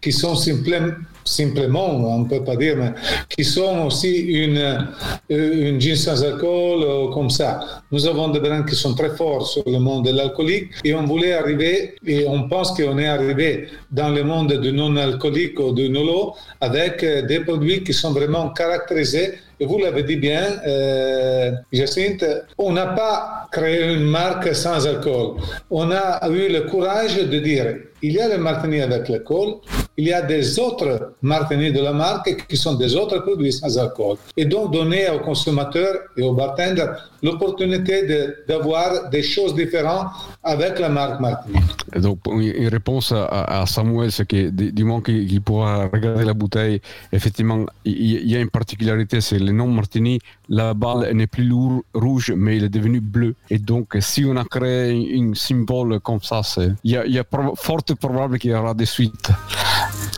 [0.01, 0.93] qui sont simplement
[1.29, 2.93] simplement, on ne peut pas dire, mais
[3.29, 4.13] qui sont aussi
[4.45, 4.87] une,
[5.29, 7.59] une jean sans alcool comme ça.
[7.91, 11.05] Nous avons des brands qui sont très forts sur le monde de l'alcoolique et on
[11.05, 15.89] voulait arriver, et on pense qu'on est arrivé dans le monde du non-alcoolique ou du
[15.89, 22.23] nolo avec des produits qui sont vraiment caractérisés et vous l'avez dit bien, euh, Jacinthe,
[22.57, 25.35] on n'a pas créé une marque sans alcool.
[25.69, 29.55] On a eu le courage de dire, il y a le martini avec l'alcool,
[29.99, 33.77] il y a des autres martinis de la marque qui sont des autres produits sans
[33.77, 34.15] alcool.
[34.37, 38.07] Et donc donner aux consommateurs et aux bartenders l'opportunité
[38.47, 40.07] d'avoir des choses différentes
[40.41, 41.59] avec la marque Martini.
[41.97, 46.79] Donc, une réponse à, Samuel, c'est que du moment qu'il pourra regarder la bouteille,
[47.11, 51.51] effectivement, il y a une particularité, c'est le nom Martini, la balle n'est plus
[51.93, 53.35] rouge, mais il est devenu bleu.
[53.49, 56.41] Et donc, si on a créé un symbole comme ça,
[56.85, 59.29] il y a, y a fort probable qu'il y aura des suites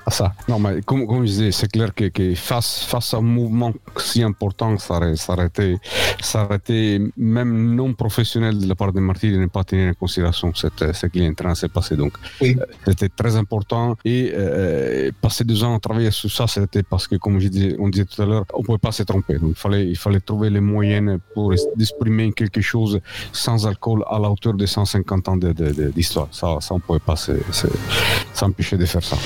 [0.06, 0.34] à ça.
[0.48, 3.74] Non, mais comme, comme je disais, c'est clair que, que, face, face à un mouvement
[3.98, 5.78] si important, ça aurait, ça aurait, été,
[6.22, 9.92] ça aurait été même non professionnel de la part de Marty de ne pas tenir
[9.92, 11.96] en considération cette, ce qui est en train de se passer.
[11.96, 12.56] Donc, oui.
[12.60, 13.96] euh, c'était très important.
[14.06, 17.76] Et euh, passer deux ans à travailler sur ça, c'était parce que, comme je disais,
[17.80, 19.36] on disait tout à l'heure, on ne pouvait pas se tromper.
[19.38, 23.00] Donc, il fallait, il fallait trouver les moyens pour exprimer quelque chose
[23.32, 26.28] sans alcool à la hauteur de 150 ans d'histoire.
[26.32, 27.16] Ça, ça, on ne pouvait pas
[28.34, 29.18] s'empêcher de faire ça.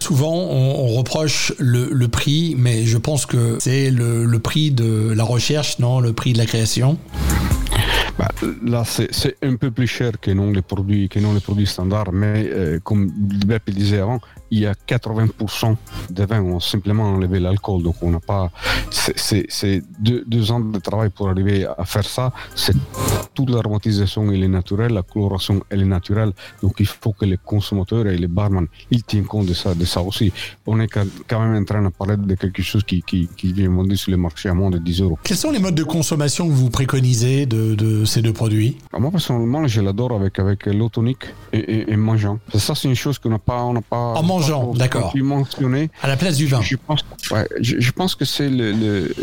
[0.00, 5.12] Souvent, on, on reproche le, prix, mais je pense que c'est le, le, prix de
[5.12, 6.98] la recherche, non le prix de la création.
[8.18, 8.28] Bah,
[8.62, 12.12] là, c'est un peu plus cher que non les produits, que non les produits standards,
[12.12, 15.76] mais euh, comme Beppe disait avant, il y a 80%
[16.10, 17.82] des vins ont simplement enlevé l'alcool.
[17.82, 18.50] Donc, on n'a pas.
[18.90, 22.32] C'est deux, deux, ans de travail pour arriver à faire ça.
[22.54, 22.76] C'est
[23.34, 26.32] toute l'aromatisation, elle est naturelle, la coloration, elle est naturelle.
[26.62, 29.84] Donc, il faut que les consommateurs et les barman, ils tiennent compte de ça, de
[29.84, 30.32] ça aussi.
[30.66, 33.68] On est quand même en train de parler de quelque chose qui, qui, qui vient
[33.68, 35.18] monter sur le marché à moins de 10 euros.
[35.22, 38.78] Quels sont les modes de consommation que vous préconisez de, de ces deux produits?
[38.98, 42.38] Moi, personnellement, je l'adore avec, avec l'eau tonique et, et, et mangeant.
[42.54, 43.62] Ça, c'est une chose qu'on n'a pas.
[43.62, 45.12] On n'a pas en mangeant, d'accord.
[46.02, 46.60] À la place du vin.
[46.62, 49.14] Je pense, ouais, je, je pense que c'est le, le,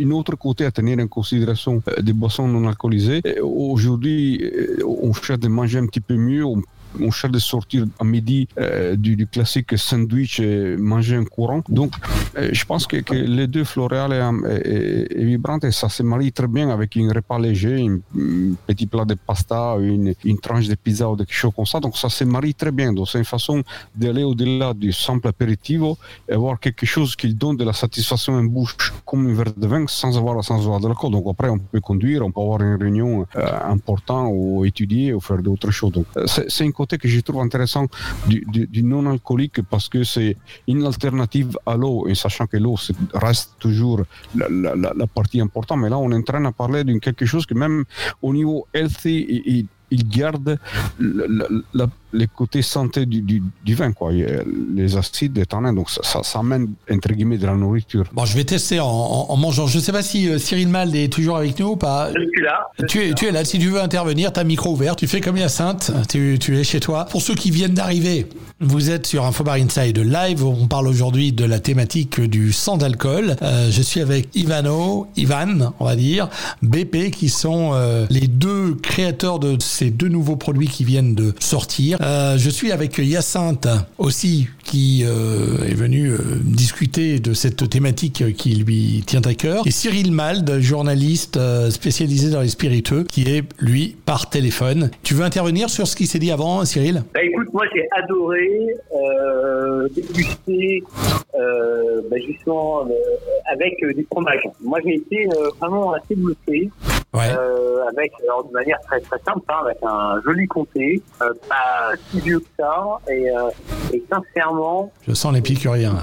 [0.00, 3.22] une autre côté à tenir en considération des boissons non alcoolisées.
[3.42, 4.42] Aujourd'hui,
[4.86, 6.44] on cherche de manger un petit peu mieux.
[6.44, 6.62] On
[7.00, 11.62] on cherche de sortir à midi euh, du, classique sandwich et manger un courant.
[11.68, 11.92] Donc,
[12.36, 16.70] euh, je pense que, les deux, Floréal et, et, Vibrante, ça se marie très bien
[16.70, 18.00] avec un repas léger, un,
[18.66, 21.80] petit plat de pasta, une, une, tranche de pizza ou quelque chose comme ça.
[21.80, 22.92] Donc, ça se marie très bien.
[22.92, 23.62] Donc, c'est une façon
[23.94, 25.96] d'aller au-delà du simple apéritivo
[26.28, 29.66] et avoir quelque chose qui donne de la satisfaction en bouche, comme un verre de
[29.66, 31.12] vin, sans avoir, sans avoir de l'alcool.
[31.12, 35.20] Donc, après, on peut conduire, on peut avoir une réunion euh, importante ou étudier ou
[35.20, 35.92] faire d'autres choses.
[35.92, 37.86] Donc, c'est un que je trouve intéressant
[38.26, 40.36] du, du, non-alcoolique parce que c'est
[40.68, 42.76] une alternative à l'eau, et sachant que l'eau
[43.14, 44.02] reste toujours
[44.34, 45.80] la, partie importante.
[45.80, 47.84] Mais là, on est en train de parler de quelque chose que même
[48.20, 50.58] au niveau healthy, il, garde
[50.98, 54.12] la, les côtés santé du, du, du, vin, quoi.
[54.12, 58.04] Les acides, les tanins, donc ça, ça, ça, amène, entre guillemets, de la nourriture.
[58.12, 59.66] Bon, je vais tester en, en, en mangeant.
[59.66, 62.10] Je ne sais pas si euh, Cyril Mald est toujours avec nous ou pas.
[62.14, 62.66] Je suis là.
[62.78, 63.14] Je tu, es, là.
[63.14, 63.44] tu es là.
[63.44, 64.96] Si tu veux intervenir, ta micro ouvert.
[64.96, 65.92] Tu fais comme Hyacinthe.
[66.08, 67.06] Tu, tu es chez toi.
[67.06, 68.26] Pour ceux qui viennent d'arriver,
[68.60, 70.44] vous êtes sur Infobar Inside Live.
[70.44, 73.36] On parle aujourd'hui de la thématique du sans d'alcool.
[73.42, 76.28] Euh, je suis avec Ivano, Ivan, on va dire,
[76.62, 81.34] BP, qui sont euh, les deux créateurs de ces deux nouveaux produits qui viennent de
[81.40, 81.98] sortir.
[82.02, 88.24] Euh, je suis avec Hyacinthe aussi, qui euh, est venu euh, discuter de cette thématique
[88.36, 89.66] qui lui tient à cœur.
[89.66, 94.90] Et Cyril Mald, journaliste euh, spécialisé dans les spiritueux, qui est, lui, par téléphone.
[95.02, 97.02] Tu veux intervenir sur ce qui s'est dit avant, Cyril?
[97.14, 98.66] Bah, Écoute, moi j'ai adoré
[99.94, 100.82] déguster
[101.32, 102.86] bah, justement
[103.50, 104.48] avec des fromages.
[104.62, 106.70] Moi j'ai été vraiment assez bluffé.
[107.14, 107.30] Ouais.
[107.30, 111.94] Euh, avec alors de manière très très simple, hein, avec un joli comté, euh, pas
[112.08, 113.50] si vieux que ça, et, euh,
[113.92, 114.51] et sincèrement.
[115.06, 115.96] Je sens l'épicurien.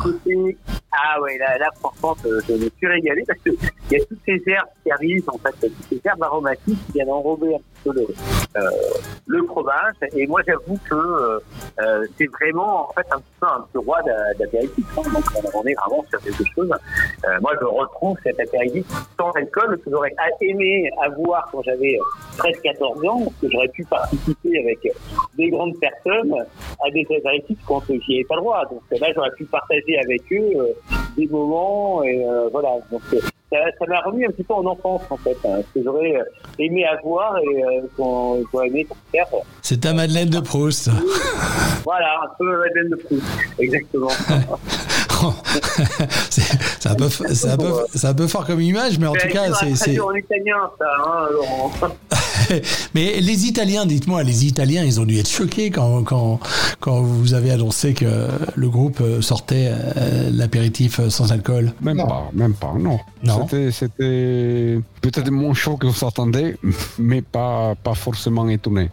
[0.91, 3.51] Ah ouais, là, là franchement, je, me suis régalé parce que
[3.91, 6.93] il y a toutes ces herbes qui arrivent, en fait, toutes ces herbes aromatiques qui
[6.93, 8.07] viennent enrober un le,
[9.27, 9.95] le fromage.
[10.15, 11.41] Et moi, j'avoue que
[12.17, 14.01] c'est vraiment en fait un petit peu un peu roi
[14.37, 14.85] d'apéritif.
[14.97, 16.69] Hein, donc on est vraiment sur quelque chose.
[17.41, 18.85] moi, je retrouve cet apéritif
[19.17, 21.97] sans alcool que j'aurais aimé avoir quand j'avais
[22.37, 24.79] 13-14 ans, parce que j'aurais pu participer avec
[25.37, 26.33] des grandes personnes
[26.85, 28.65] à des apéritifs quand j'y avais pas le droit.
[28.65, 30.73] Donc là, j'aurais pu partager avec eux euh,
[31.17, 32.69] des moments et euh, voilà.
[32.91, 33.01] Donc
[33.51, 36.15] ça m'a remis un petit peu en enfance en fait, hein, ce que j'aurais
[36.59, 39.25] aimé avoir et euh, qu'on j'aurais aimé faire.
[39.61, 40.89] C'est ta Madeleine de Proust.
[41.83, 43.23] voilà, un peu ma Madeleine de Proust,
[43.57, 44.09] exactement.
[46.79, 49.99] c'est un, peu, un, peu, un peu fort comme image, mais en tout cas, c'est.
[49.99, 51.71] en italien, ça, hein, Laurent.
[52.95, 56.39] mais les Italiens, dites-moi, les Italiens, ils ont dû être choqués quand, quand,
[56.79, 61.73] quand vous avez annoncé que le groupe sortait euh, l'apéritif sans alcool.
[61.81, 62.07] Même non.
[62.07, 62.99] pas, même pas, non.
[63.23, 63.47] non.
[63.71, 66.55] C'était peut-être moins chaud que vous attendez,
[66.97, 68.89] mais pas, pas forcément étonné.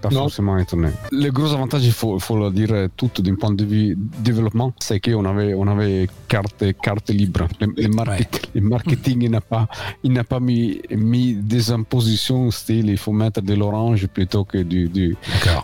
[0.00, 0.20] Pas non.
[0.22, 0.88] forcément étonné.
[1.10, 5.24] Le gros avantage, il faut, le dire tout d'un point de vue développement, c'est qu'on
[5.24, 7.48] avait, on avait carte, carte libre.
[7.60, 8.60] Le, le, market, ouais.
[8.60, 9.68] le marketing, il n'a pas,
[10.02, 14.58] il n'a pas mis, mis des impositions style il faut mettre de l'orange plutôt que
[14.58, 15.16] du, du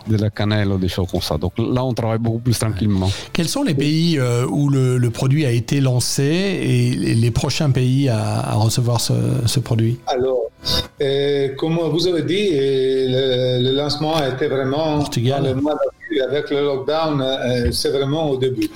[0.07, 1.37] de la cannelle ou des choses comme ça.
[1.37, 3.09] Donc là, on travaille beaucoup plus tranquillement.
[3.33, 7.71] Quels sont les pays euh, où le, le, produit a été lancé et les prochains
[7.71, 9.13] pays à, à recevoir ce,
[9.45, 9.97] ce, produit?
[10.07, 10.51] Alors,
[11.01, 15.43] euh, comme vous avez dit, le, le, lancement a été vraiment Portugal.
[15.43, 15.77] dans le mois
[16.21, 18.69] avec le lockdown, euh, c'est vraiment au début.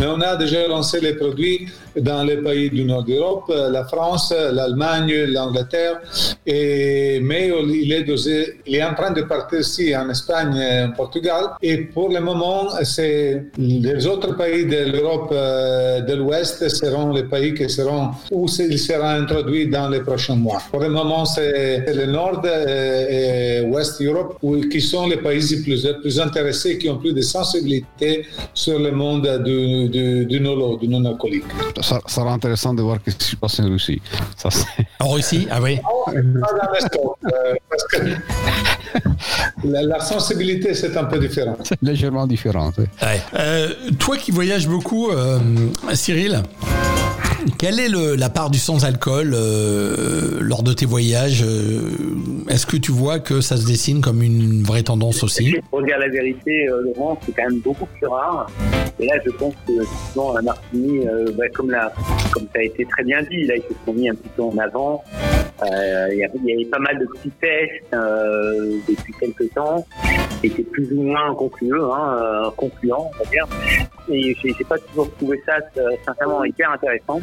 [0.00, 4.32] Mais on a déjà lancé les produits dans les pays du nord d'Europe, la France,
[4.52, 6.00] l'Allemagne, l'Angleterre.
[6.46, 11.44] Et, mais il est, en train de partir ici en Espagne en Portugal.
[11.62, 17.54] Et pour le moment, c'est les autres pays de l'Europe de l'Ouest seront les pays
[17.54, 20.60] qui seront où il sera introduit dans les prochains mois.
[20.70, 24.38] Pour le moment, c'est le Nord et, et Ouest Europe
[24.70, 29.88] qui sont les pays plus, plus intéressés, ont plus de sensibilité sur le monde du,
[29.88, 31.44] du, du nolo, du non-alcoolique.
[31.76, 34.00] Ça, ça, sera intéressant de voir ce qui se passe en Russie.
[34.36, 34.48] Ça,
[35.00, 35.46] en Russie?
[35.50, 37.98] Ah oui Pas dans les stocks, euh, parce que
[39.64, 41.56] la, la, sensibilité, c'est un peu différent.
[41.82, 42.72] Légèrement différent.
[42.78, 42.84] Oui.
[43.02, 43.20] Ouais.
[43.34, 43.68] Euh,
[43.98, 45.38] toi qui voyages beaucoup, euh,
[45.94, 46.42] Cyril,
[47.58, 51.90] quelle est le, la part du sans-alcool euh, lors de tes voyages euh,
[52.48, 55.56] Est-ce que tu vois que ça se dessine comme une vraie tendance aussi?
[55.70, 58.46] Pour dire la vérité, euh, Laurent, c'est quand même beaucoup plus rare.
[58.98, 59.72] Et là, je pense que
[60.12, 61.80] souvent la Martini, bah, comme, ça
[62.54, 65.04] a été très bien dit, là, ils se sont mis un petit peu en avant.
[65.62, 69.84] Il y, avait pas mal de petits tests depuis quelques temps
[70.40, 73.46] qui étaient plus ou moins concluants, hein, concluants on va dire.
[74.08, 75.56] Et j'ai pas toujours trouvé ça
[76.04, 77.20] sincèrement hyper intéressant.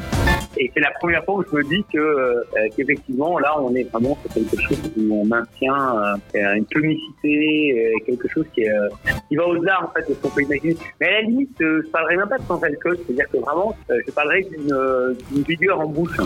[0.58, 2.44] Et c'est la première fois où je me dis que euh,
[2.76, 5.96] qu'effectivement là on est vraiment sur quelque chose où on maintient
[6.36, 8.90] euh, une tonicité, euh, quelque chose qui, euh,
[9.30, 10.78] qui va au-delà en fait de ce qu'on peut imaginer.
[11.00, 13.76] Mais à la limite, euh, je parlerai même pas de sans alcool, c'est-à-dire que vraiment,
[13.90, 16.18] euh, je parlerai d'une euh, d'une vigueur en bouche.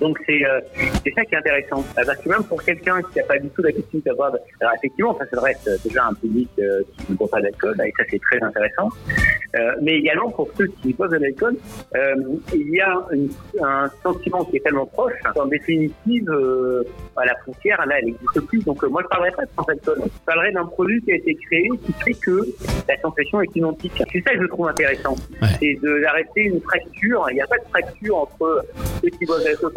[0.00, 0.60] Donc c'est euh,
[1.04, 1.84] c'est ça qui est intéressant.
[1.98, 4.32] Euh, Parce que même pour quelqu'un qui n'a pas du tout l'habitude d'avoir...
[4.60, 7.74] Alors effectivement, ça s'adresse euh, déjà à un public euh, qui ne boit pas d'alcool,
[7.84, 8.88] et ça c'est très intéressant.
[9.56, 11.56] Euh, mais également pour ceux qui boivent de l'alcool,
[11.96, 12.14] euh,
[12.54, 13.30] il y a une-
[13.62, 15.14] un sentiment qui est tellement proche.
[15.36, 16.82] En définitive, euh,
[17.16, 18.62] à la frontière, là, elle n'existe plus.
[18.64, 19.98] Donc moi, je parlerai pas de sans alcool.
[20.04, 22.46] Je parlerai d'un produit qui a été créé qui fait que
[22.88, 23.92] la sensation est identique.
[24.12, 25.16] C'est ça que je trouve intéressant.
[25.42, 25.48] Ouais.
[25.60, 27.26] C'est d'arrêter une fracture.
[27.30, 28.64] Il n'y a pas de fracture entre
[29.02, 29.72] ceux qui boivent de l'alcool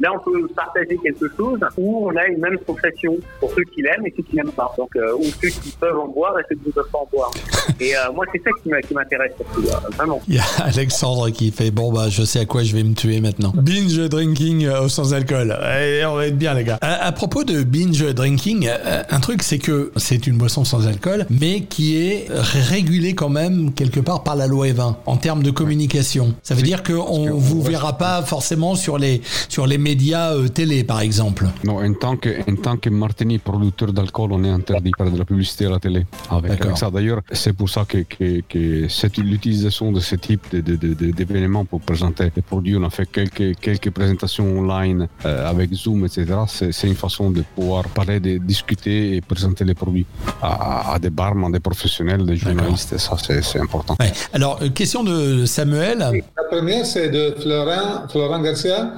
[0.00, 3.82] Là, on peut partager quelque chose où on a une même sensation pour ceux qui
[3.82, 4.72] l'aiment et ceux qui n'aiment pas.
[4.76, 7.08] Donc, euh, ou ceux qui peuvent en boire et ceux qui ne peuvent pas en
[7.12, 7.30] boire.
[7.80, 10.20] Et euh, moi, c'est ça qui m'intéresse surtout, euh, vraiment.
[10.28, 12.94] Il y a Alexandre qui fait bon bah je sais à quoi je vais me
[12.94, 13.52] tuer maintenant.
[13.54, 15.56] Binge drinking euh, au sans alcool.
[15.80, 16.78] Eh, on va être bien les gars.
[16.80, 20.86] À, à propos de binge drinking, euh, un truc c'est que c'est une boisson sans
[20.86, 25.42] alcool, mais qui est régulée quand même quelque part par la loi E20 en termes
[25.42, 26.34] de communication.
[26.42, 30.84] Ça veut dire qu'on vous verra pas forcément sur les sur les médias euh, télé
[30.84, 31.46] par exemple.
[31.64, 35.12] Non, en tant que, en tant que Martini producteur d'alcool, on est interdit de faire
[35.12, 36.06] de la publicité à la télé.
[36.30, 36.66] Avec, D'accord.
[36.66, 40.60] avec ça, d'ailleurs, c'est pour ça que, que, que cette- l'utilisation de ce type de-
[40.60, 45.08] de- de- de- d'événements pour présenter les produits, on a fait quelques, quelques présentations online
[45.24, 46.24] euh, avec Zoom, etc.
[46.48, 50.06] C'est c'est une façon de pouvoir parler, de discuter et présenter les produits
[50.42, 52.92] à, à des barman, des professionnels, des journalistes.
[52.92, 53.96] Et ça, c'est c'est important.
[54.00, 54.12] Ouais.
[54.32, 55.98] Alors euh, question de Samuel.
[55.98, 58.92] La première, c'est de Florent, Florent Garcia,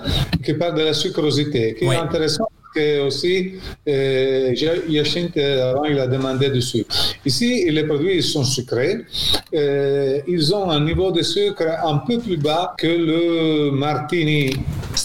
[0.44, 1.94] qui parle de la sucrosité, qui Oui.
[1.94, 3.54] est intéressant parce que aussi,
[3.88, 4.54] euh,
[4.88, 6.94] Yachint, euh, avant, il a demandé du sucre.
[7.24, 8.98] Ici, les produits ils sont sucrés.
[9.54, 14.50] Euh, ils ont un niveau de sucre un peu plus bas que le martini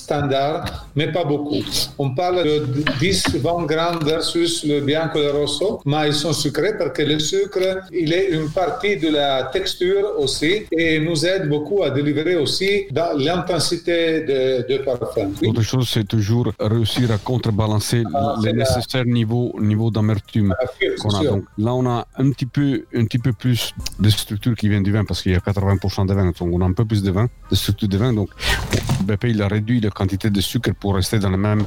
[0.03, 1.61] standard, mais pas beaucoup.
[1.97, 2.55] On parle de
[2.99, 7.67] 10-20 grammes versus le bianco e rosso, mais ils sont sucrés parce que le sucre,
[8.03, 12.71] il est une partie de la texture aussi et nous aide beaucoup à délivrer aussi
[12.91, 14.39] dans l'intensité de,
[14.71, 15.29] de parfum.
[15.41, 15.49] Oui.
[15.49, 20.53] Autre chose, c'est toujours réussir à contrebalancer Ah, le c'est la- nécessaire niveau, d'amertume.
[20.79, 21.23] C'est qu'on a.
[21.23, 22.67] Donc là, on a un petit peu,
[22.99, 23.61] un petit peu plus
[23.99, 26.25] de structure qui vient du vin parce qu'il y a 80% de vin.
[26.25, 28.11] Donc on a un peu plus de vin, de structure de vin.
[28.13, 28.29] Donc
[29.07, 31.63] BP, il a réduit la quantité de sucre pour rester dans le même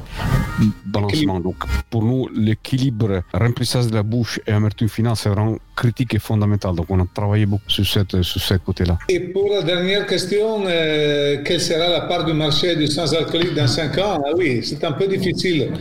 [0.85, 1.41] balancement.
[1.41, 6.19] Donc pour nous, l'équilibre, remplissage de la bouche et amertume finale, c'est vraiment critique et
[6.19, 6.75] fondamental.
[6.75, 8.99] Donc on a travaillé beaucoup sur, cette, sur ce côté-là.
[9.09, 13.67] Et pour la dernière question, euh, quelle sera la part du marché du sans-alcoolique dans
[13.67, 14.23] 5 ans?
[14.27, 15.73] Ah oui, c'est un peu difficile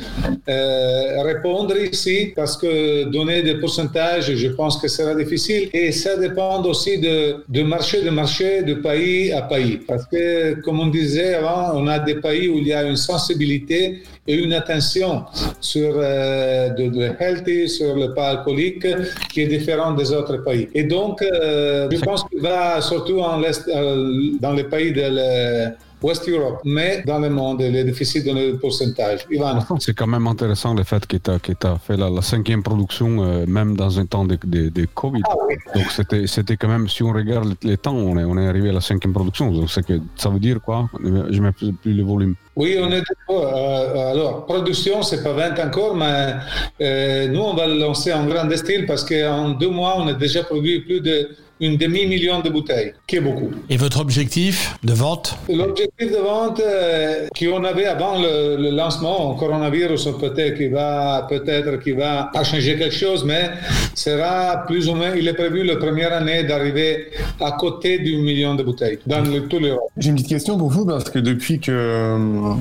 [0.49, 5.69] euh, répondre ici parce que donner des pourcentages, je pense que sera difficile.
[5.73, 9.77] Et ça dépend aussi de, de marché de marché, de pays à pays.
[9.87, 12.97] Parce que, comme on disait avant, on a des pays où il y a une
[12.97, 15.25] sensibilité et une attention
[15.61, 18.85] sur euh, de, de healthy, sur le pas alcoolique,
[19.29, 20.67] qui est différent des autres pays.
[20.73, 26.59] Et donc, euh, je pense qu'il va surtout euh, dans les pays de West Europe,
[26.65, 29.25] mais dans le monde, les déficits dans le pourcentage.
[29.31, 29.59] Ivan.
[29.79, 33.45] C'est quand même intéressant le fait que tu as, fait la, la cinquième production, euh,
[33.47, 35.21] même dans un temps de, de, de Covid.
[35.29, 35.55] Ah oui.
[35.73, 38.73] Donc c'était quand même, si on regarde les, temps, on est, on est arrivé à
[38.73, 39.51] la cinquième production.
[39.51, 40.89] Donc que ça veut dire quoi?
[41.03, 42.35] Je mets plus, le volume.
[42.55, 43.53] Oui, on est d'accord.
[43.53, 46.35] Euh, alors, production, c'est pas 20 encore, mais
[46.81, 50.13] euh, nous, on va le lancer en grand style parce qu'en deux mois, on a
[50.13, 51.29] déjà produit plus de
[51.61, 53.49] une demi-million de bouteilles, qui est beaucoup.
[53.69, 55.37] Et votre objectif de vente?
[55.47, 61.25] L'objectif de vente euh, qu'on avait avant le, le lancement, au coronavirus, peut-être qui va,
[61.29, 63.51] peut-être qui va pas changer quelque chose, mais
[63.93, 67.07] sera plus ou moins, il est prévu la première année d'arriver
[67.39, 69.89] à côté d'un million de bouteilles dans le, tout l'Europe.
[69.97, 72.53] J'ai une petite question pour vous parce que depuis que, euh,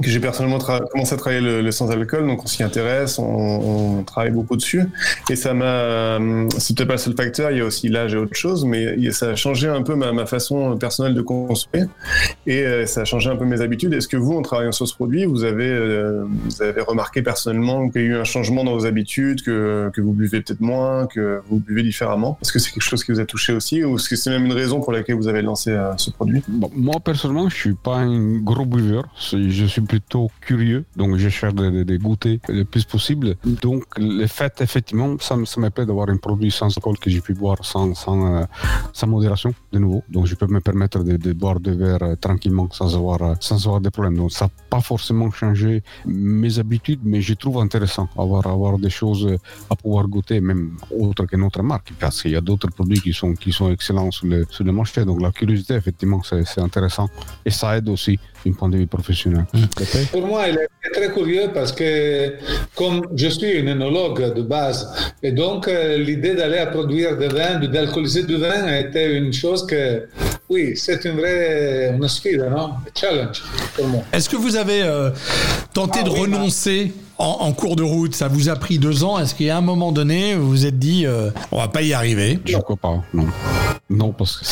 [0.00, 4.56] que j'ai personnellement commencé à travailler le, sans-alcool, donc on s'y intéresse, on, travaille beaucoup
[4.56, 4.84] dessus,
[5.30, 6.18] et ça m'a,
[6.58, 9.10] c'est peut-être pas le seul facteur, il y a aussi l'âge et autre chose, mais
[9.12, 11.84] ça a changé un peu ma, façon personnelle de consommer,
[12.46, 13.92] et euh, ça a changé un peu mes habitudes.
[13.92, 17.88] Est-ce que vous, en travaillant sur ce produit, vous avez, euh, vous avez remarqué personnellement
[17.88, 21.06] qu'il y a eu un changement dans vos habitudes, que, que vous buvez peut-être moins,
[21.06, 22.38] que vous buvez différemment?
[22.40, 24.46] Est-ce que c'est quelque chose qui vous a touché aussi, ou est-ce que c'est même
[24.46, 26.42] une raison pour laquelle vous avez lancé euh, ce produit?
[26.48, 29.04] Moi, personnellement, je suis pas un gros buveur.
[29.20, 33.36] Je suis plutôt curieux, donc je cherche de, goûter le plus possible.
[33.44, 37.20] Donc le fait, effectivement, ça, ça me plaît d'avoir un produit sans alcool que j'ai
[37.20, 38.44] pu boire sans, sans, euh,
[38.92, 40.02] sans, modération, de nouveau.
[40.08, 43.66] Donc je peux me permettre de, boire deux verres euh, tranquillement sans avoir, euh, sans
[43.66, 44.16] avoir des problèmes.
[44.16, 48.90] Donc ça n'a pas forcément changé mes habitudes, mais je trouve intéressant avoir, avoir des
[48.90, 49.36] choses
[49.70, 53.12] à pouvoir goûter, même autres que notre marque, parce qu'il y a d'autres produits qui
[53.12, 55.04] sont, qui sont excellents sur le, sur le marché.
[55.04, 57.08] Donc la curiosité, effectivement, c'est intéressant.
[57.44, 59.44] Et ça aide aussi d'un point de vue professionnel.
[59.52, 59.60] Mmh.
[60.10, 62.34] Pour moi, il est très curieux parce que
[62.74, 64.88] comme je suis un énologue de base,
[65.22, 69.66] et donc euh, l'idée d'aller à produire des vins, d'alcooliser du vin était une chose
[69.66, 70.08] que,
[70.48, 72.64] oui, c'est une vraie une sfida, non?
[72.66, 73.42] Un challenge
[73.76, 74.02] pour moi.
[74.12, 75.10] Est-ce que vous avez euh,
[75.72, 78.14] tenté ah, de oui, renoncer en, en, cours de route?
[78.14, 79.18] Ça vous a pris deux ans?
[79.18, 82.38] Est-ce qu'à un moment donné, vous vous êtes dit, euh, on va pas y arriver?
[82.44, 83.26] Je crois pas, non.
[83.90, 84.46] Non, parce que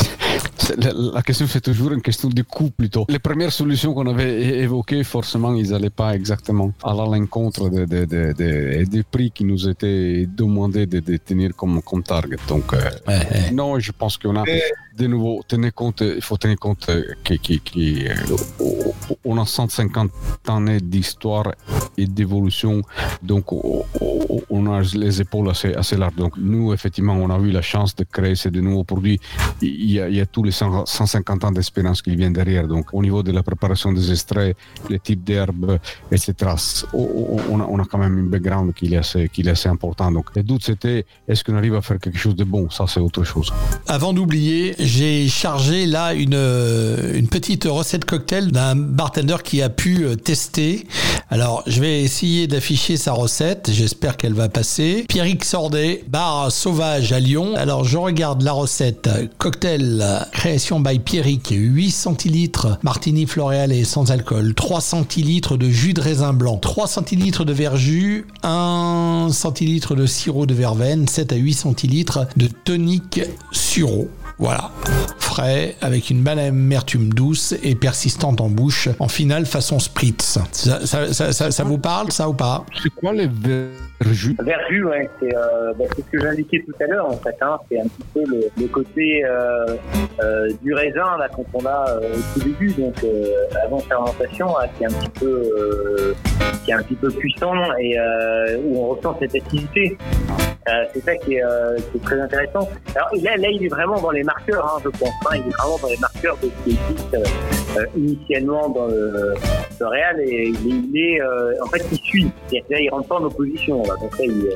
[0.77, 3.05] la, la, question, c'est toujours une question de coût plutôt.
[3.09, 8.05] Les premières solutions qu'on avait évoquées, forcément, ils n'allaient pas exactement à l'encontre des de,
[8.05, 12.37] de, de, prix qui nous étaient demandés de, tenir comme, comme target.
[12.47, 12.79] Donc, euh,
[13.53, 14.43] non, je pense qu'on a.
[14.97, 16.91] De nouveau, tenez compte, il faut tenir compte
[19.23, 20.11] qu'on a 150
[20.49, 21.53] années d'histoire
[21.97, 22.81] et d'évolution,
[23.23, 26.15] donc on a les épaules assez, assez larges.
[26.15, 29.19] Donc nous, effectivement, on a eu la chance de créer ces de nouveaux produits.
[29.61, 30.51] Il y a, il y a tous les
[30.85, 32.67] 150 ans d'expérience qui viennent derrière.
[32.67, 34.55] Donc au niveau de la préparation des extraits,
[34.89, 35.77] les types d'herbes,
[36.11, 36.33] etc.,
[36.93, 40.11] on a, quand même une background qui est assez, important.
[40.11, 42.69] Donc le doute, c'était est-ce qu'on arrive à faire quelque chose de bon?
[42.69, 43.51] Ça, c'est autre chose.
[43.87, 50.87] Avant d'oublier, j'ai chargé là une, petite recette cocktail d'un bartender qui a pu tester.
[51.29, 53.69] Alors, je vais essayer d'afficher sa recette.
[53.71, 55.05] J'espère qu'elle va passer.
[55.07, 57.53] Pierrick Sordet, bar sauvage à Lyon.
[57.55, 60.03] Alors, je regarde la recette cocktail
[60.41, 61.49] création by Pierrick.
[61.51, 64.55] 8 centilitres martini floréal et sans alcool.
[64.55, 66.57] 3 centilitres de jus de raisin blanc.
[66.57, 68.25] 3 centilitres de verjus.
[68.41, 71.07] 1 centilitre de sirop de verveine.
[71.07, 73.21] 7 à 8 centilitres de tonique
[73.51, 74.09] suro.
[74.41, 74.71] Voilà.
[75.19, 80.39] Frais, avec une belle amertume douce et persistante en bouche, en finale façon spritz.
[80.51, 82.65] Ça, ça, ça, ça vous parle, ça ou pas?
[82.81, 84.35] C'est quoi les verjus?
[84.43, 87.37] Verjus, ouais, c'est euh, bah, ce que j'indiquais tout à l'heure, en fait.
[87.39, 89.77] Hein, c'est un petit peu le, le côté euh,
[90.23, 92.95] euh, du raisin, là, quand on a au tout début, donc
[93.63, 96.15] avant fermentation, là, qui est un petit peu,
[96.65, 97.95] qui est un petit peu puissant et
[98.65, 99.97] où on ressent cette acidité.
[100.93, 101.43] C'est ça qui est,
[101.91, 102.67] qui est, très intéressant.
[102.95, 105.09] Alors là, là, il est vraiment dans les marqueurs, hein, je pense.
[105.09, 107.15] Hein, il est vraiment dans les marqueurs de ce qui existe
[107.77, 109.33] euh, initialement dans le,
[109.79, 112.31] le Real et il est, euh, en fait, il suit.
[112.51, 113.81] Là, il rentre pas en opposition.
[113.83, 113.95] Là.
[114.01, 114.49] Donc là, il,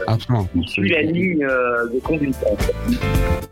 [0.55, 2.37] il suit la ligne euh, de conduite.
[2.51, 2.73] En fait.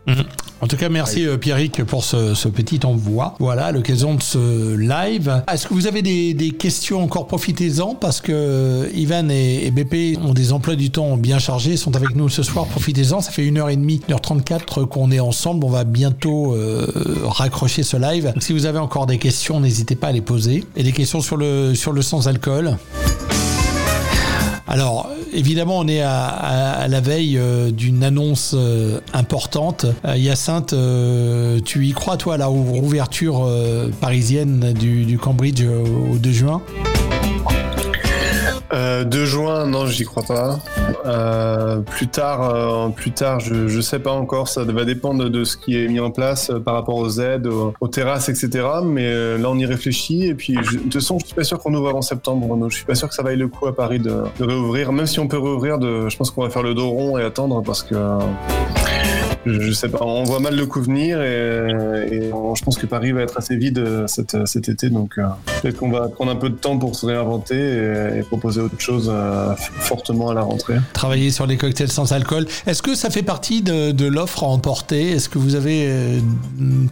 [0.06, 0.22] mmh.
[0.64, 3.34] En tout cas, merci euh, Pierrick pour ce, ce, petit envoi.
[3.38, 5.42] Voilà, l'occasion de ce live.
[5.52, 7.26] Est-ce que vous avez des, des questions encore?
[7.26, 11.94] Profitez-en parce que Ivan et, et, BP ont des emplois du temps bien chargés, sont
[11.96, 12.64] avec nous ce soir.
[12.64, 13.20] Profitez-en.
[13.20, 15.66] Ça fait 1h30, 1h34 qu'on est ensemble.
[15.66, 16.86] On va bientôt euh,
[17.24, 18.32] raccrocher ce live.
[18.32, 20.64] Donc, si vous avez encore des questions, n'hésitez pas à les poser.
[20.76, 22.78] Et des questions sur le, sur le sans-alcool.
[24.66, 29.86] Alors, évidemment, on est à, la veille euh, d'une annonce euh, importante.
[30.06, 30.74] Euh, Hyacinthe,
[31.64, 36.62] tu y crois, toi, la rouverture euh, parisienne du Cambridge au 2 juin?
[38.74, 40.58] Euh, 2 juin, non, j'y crois pas.
[41.06, 44.48] Euh, plus tard, euh, plus tard, je, je sais pas encore.
[44.48, 47.46] Ça va dépendre de ce qui est mis en place euh, par rapport aux aides,
[47.46, 48.66] aux, terrasses, etc.
[48.84, 50.26] Mais euh, là, on y réfléchit.
[50.26, 52.46] Et puis, je, de toute façon, je suis pas sûr qu'on ouvre avant septembre.
[52.46, 52.68] Bruno.
[52.68, 54.92] Je suis pas sûr que ça vaille le coup à Paris de, réouvrir.
[54.92, 57.62] Même si on peut réouvrir, je pense qu'on va faire le dos rond et attendre
[57.62, 57.94] parce que
[59.46, 61.68] je sais pas, on voit mal le coup venir et,
[62.10, 65.18] et on, je pense que Paris va être assez vide euh, cet, cet été, donc
[65.18, 65.24] euh,
[65.62, 68.78] peut-être qu'on va prendre un peu de temps pour se réinventer et, et proposer autre
[68.78, 70.76] chose euh, fortement à la rentrée.
[70.92, 72.46] Travailler sur les cocktails sans alcool.
[72.66, 75.10] Est-ce que ça fait partie de, de l'offre à emporter?
[75.10, 76.18] Est-ce que vous avez euh,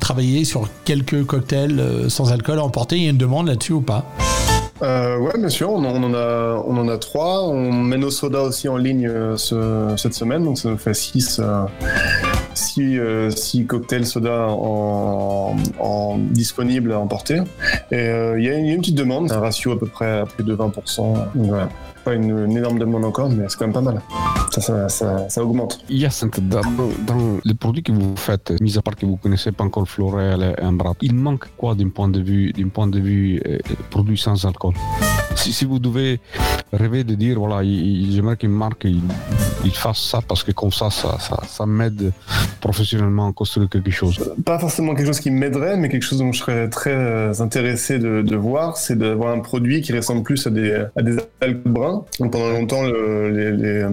[0.01, 2.97] travaillé sur quelques cocktails euh, sans alcool à emporter?
[2.97, 4.05] Il y a une demande là-dessus ou pas?
[4.83, 7.47] Euh, ouais, bien sûr, on, on, en a, on en a trois.
[7.47, 10.95] On met nos sodas aussi en ligne euh, ce, cette semaine, donc ça nous fait
[10.95, 11.65] six, euh,
[12.55, 17.41] six, euh, six cocktails soda en, en, disponibles à emporter.
[17.91, 20.45] Et euh, il y, a une petite demande, un ratio à peu près à plus
[20.45, 20.97] de 20%.
[20.97, 21.69] Donc, voilà.
[22.05, 24.03] Pas une, énorme demande encore, mais c'est quand même pas mal.
[24.51, 25.85] Ça, ça, ça, ça augmente.
[25.89, 26.61] Il y a dans,
[27.07, 30.57] dans, les produits que vous faites, mis à part que vous connaissez pas encore Florel
[30.59, 33.59] et Ambra, il manque quoi d'un point de vue, d'un point de vue euh,
[33.91, 34.75] produit sans alcool?
[35.37, 36.21] Si, vous devez
[36.73, 38.87] rêver de dire voilà, j'aimerais qu'une marque
[39.71, 42.13] fasse ça parce que comme ça, ça, ça, m'aide
[42.61, 44.19] professionnellement à construire quelque chose.
[44.45, 47.99] Pas forcément quelque chose qui m'aiderait, mais quelque chose dont je serais très euh, intéressé
[47.99, 52.05] de, voir, c'est d'avoir un produit qui ressemble plus à des, à des alcools bruns.
[52.19, 53.89] Donc pendant longtemps, le, les, euh,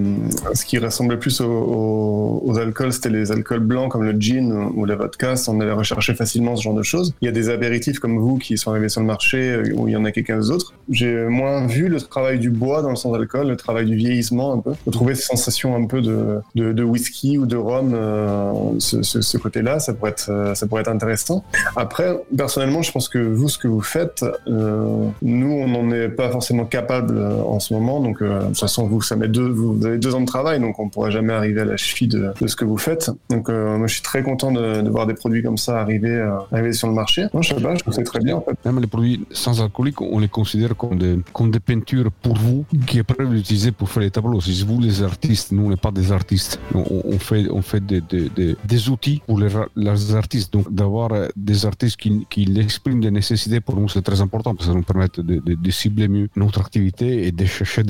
[0.53, 4.95] ce qui ressemblait plus aux, alcools, c'était les alcools blancs comme le gin ou la
[4.95, 5.35] vodka.
[5.47, 7.13] On allait rechercher facilement ce genre de choses.
[7.21, 9.87] Il y a des apéritifs comme vous qui sont arrivés sur le marché euh, où
[9.87, 10.73] il y en a quelqu'un d'autre.
[10.89, 14.53] J'ai moins vu le travail du bois dans le sans alcool, le travail du vieillissement
[14.53, 14.71] un peu.
[14.85, 20.11] Retrouver ces sensations un peu de, whisky ou de rhum, euh, ce, côté-là, ça pourrait
[20.11, 21.43] être, euh, ça pourrait être intéressant.
[21.75, 26.09] Après, personnellement, je pense que vous, ce que vous faites, euh, nous, on n'en est
[26.09, 27.99] pas forcément capable en ce moment.
[27.99, 30.79] Donc, de toute façon, vous, ça met deux, vous avez deux ans de travail, donc
[30.79, 33.11] on pourra jamais arriver à la cheville de, ce que vous faites.
[33.29, 36.25] Donc, moi, je suis très content de, voir des produits comme ça arriver,
[36.71, 37.25] sur le marché.
[37.33, 38.41] Non, je sais pas, je trouve très bien.
[38.65, 43.23] Même les produits sans alcooliques, on les considère comme des, peintures pour vous qui après
[43.23, 44.39] vous l'utilisez pour faire les tableaux.
[44.41, 46.59] Si vous les artistes, nous on n'est pas des artistes.
[46.73, 50.51] On, fait, on fait des, des, des, outils pour les, les artistes.
[50.53, 54.53] Donc d'avoir euh, des artistes qui, qui expriment des nécessités pour nous c'est très important
[54.53, 57.83] parce que ça nous permet de, de, cibler mieux notre activité et de chercher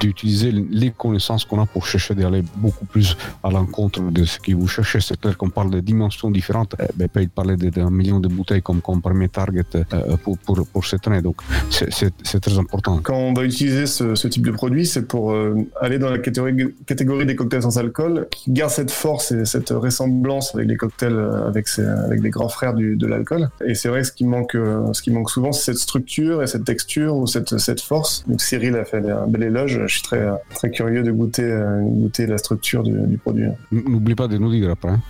[0.00, 4.52] d'utiliser les connaissances qu'on a pour chercher d'aller beaucoup plus à l'encontre de ce que
[4.52, 5.00] vous cherchez.
[5.00, 6.74] C'est clair qu'on parle de dimensions différentes.
[6.80, 10.66] Euh, ben, il parlait d'un million de bouteilles comme, comme premier target euh, pour, pour,
[10.66, 11.22] pour cette année.
[11.22, 11.36] Donc
[11.70, 13.00] c'est très important.
[13.02, 16.18] Quand on va utiliser ce, ce type de produit, c'est pour euh, aller dans la
[16.18, 16.54] catégorie,
[16.86, 21.14] catégorie des cocktails sans alcool, qui garde cette force et cette ressemblance avec les cocktails
[21.14, 23.50] euh, avec, ses, avec les grands frères du, de l'alcool.
[23.66, 26.42] Et c'est vrai que ce qui manque, euh, ce qui manque souvent, c'est cette structure
[26.42, 28.24] et cette texture ou cette, cette force.
[28.26, 29.80] Donc Cyril a fait un bel éloge.
[29.86, 33.46] Je suis très, très curieux de goûter, euh, goûter la structure du, du produit.
[33.72, 34.90] N'oublie pas de nous dire après.
[34.90, 35.00] Hein.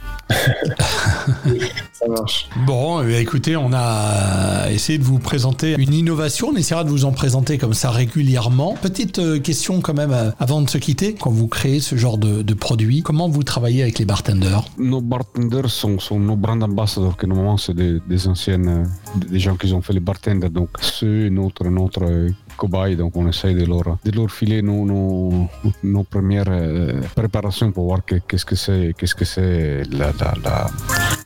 [1.92, 2.48] Ça marche.
[2.66, 6.48] Bon, eh écoutez, on a essayé de vous présenter une innovation.
[6.52, 8.76] On essaiera de vous en présenter comme ça régulièrement.
[8.80, 11.14] Petite question quand même avant de se quitter.
[11.14, 14.64] Quand vous créez ce genre de, produit, comment vous travaillez avec les bartenders?
[14.78, 18.88] Nos bartenders sont, nos brand ambassadors, que normalement c'est des, anciennes,
[19.30, 20.50] des gens qui ont fait les bartenders.
[20.50, 22.96] Donc c'est notre, notre euh, cobaye.
[22.96, 25.48] Donc on essaye de leur, de leur filer nos, nos,
[25.84, 30.34] nos premières euh, préparations pour voir que- qu'est-ce que c'est, qu'est-ce que c'est la, la,
[30.42, 30.66] la,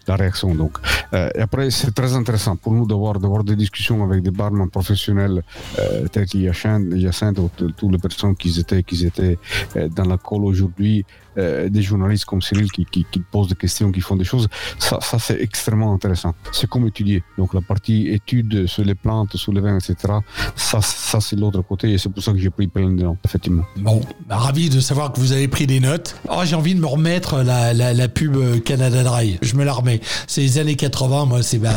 [0.06, 0.54] la réaction.
[0.54, 0.78] Donc,
[1.12, 4.68] euh, et après, c'est très intéressant pour nous d'avoir, d'avoir des discussions avec des barman
[4.70, 5.42] professionnels
[5.78, 9.38] euh, tels qu'Hyacinthe, Hyacinthe ou toutes les personnes qui étaient, qui étaient
[9.76, 11.04] euh, dans la colle aujourd'hui,
[11.36, 14.48] euh, des journalistes comme Cyril qui, qui, posent des questions, qui font des choses.
[14.78, 16.34] Ça, c'est extrêmement intéressant.
[16.52, 17.24] C'est comme étudier.
[17.38, 20.14] Donc la partie étude sur les plantes, sur les vins, etc.
[20.54, 23.16] Ça, ça c'est l'autre côté et c'est pour ça que j'ai pris plein de noms,
[23.24, 23.64] effectivement.
[23.76, 26.16] Bon, bah, ravi de savoir que vous avez pris des notes.
[26.28, 29.38] Oh, j'ai envie de me remettre la, la, la pub Canada Dry.
[29.42, 29.93] Je me la remets.
[30.26, 31.74] C'est les années 80, moi, c'est ma,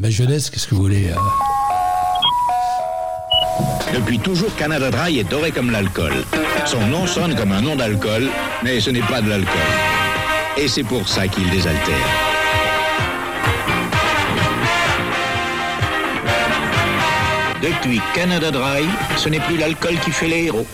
[0.00, 0.50] ma jeunesse.
[0.50, 1.16] Qu'est-ce que vous voulez euh
[3.94, 6.24] Depuis toujours, Canada Dry est doré comme l'alcool.
[6.64, 8.28] Son nom sonne comme un nom d'alcool,
[8.62, 9.60] mais ce n'est pas de l'alcool.
[10.56, 11.94] Et c'est pour ça qu'il désaltère.
[17.62, 18.84] Depuis Canada Dry,
[19.16, 20.66] ce n'est plus l'alcool qui fait les héros.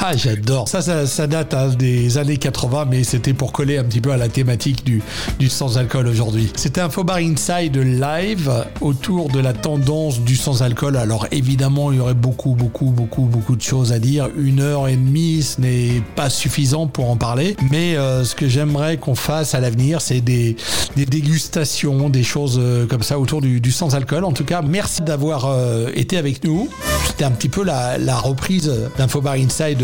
[0.00, 0.68] Ah, j'adore.
[0.68, 4.10] Ça, ça, ça date hein, des années 80, mais c'était pour coller un petit peu
[4.12, 5.02] à la thématique du,
[5.38, 6.50] du sans-alcool aujourd'hui.
[6.56, 10.96] C'était un faux bar inside live autour de la tendance du sans-alcool.
[10.96, 14.28] Alors évidemment, il y aurait beaucoup, beaucoup, beaucoup, beaucoup de choses à dire.
[14.36, 17.56] Une heure et demie, ce n'est pas suffisant pour en parler.
[17.70, 20.56] Mais euh, ce que j'aimerais qu'on fasse à l'avenir, c'est des,
[20.96, 24.24] des dégustations, des choses euh, comme ça autour du, sans-alcool.
[24.24, 26.68] En tout cas, merci d'avoir euh, été avec nous.
[27.14, 29.78] C'était un petit peu la, reprise d'Infobar Inside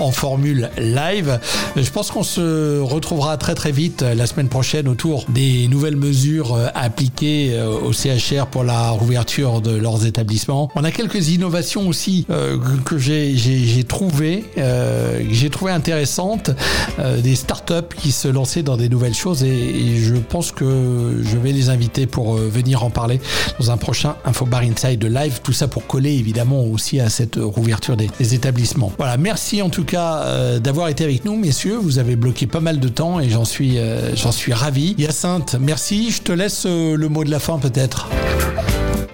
[0.00, 1.38] en formule live.
[1.76, 5.94] Je pense qu'on se retrouvera très très vite euh, la semaine prochaine autour des nouvelles
[5.94, 10.68] mesures euh, appliquées euh, au CHR pour la rouverture de leurs établissements.
[10.74, 12.26] On a quelques innovations aussi
[12.84, 16.50] que j'ai j'ai- j'ai trouvé euh, que j'ai trouvé intéressantes,
[17.22, 21.36] des startups qui se lançaient dans des nouvelles choses et, et je pense que je
[21.38, 23.20] vais les inviter pour venir en parler
[23.60, 25.38] dans un prochain Infobar Inside live.
[25.44, 28.92] Tout ça pour coller évidemment aussi à cette rouverture des, des établissements.
[28.98, 31.76] Voilà, merci en tout cas euh, d'avoir été avec nous, messieurs.
[31.76, 34.94] Vous avez bloqué pas mal de temps et j'en suis, euh, j'en suis ravi.
[34.98, 36.10] Hyacinthe, merci.
[36.10, 38.08] Je te laisse euh, le mot de la fin peut-être.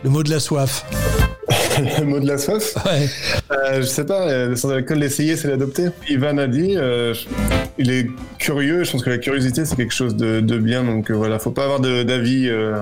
[0.03, 0.85] Le mot de la soif.
[1.99, 3.09] Le mot de la soif Ouais.
[3.81, 5.89] Je sais pas, le sans-alcool, l'essayer, c'est l'adopter.
[6.09, 6.77] Ivan a dit,
[7.81, 8.07] il est
[8.39, 11.39] curieux, je pense que la curiosité, c'est quelque chose de, de bien, donc euh, voilà,
[11.39, 12.77] faut pas avoir de- d'avis, euh,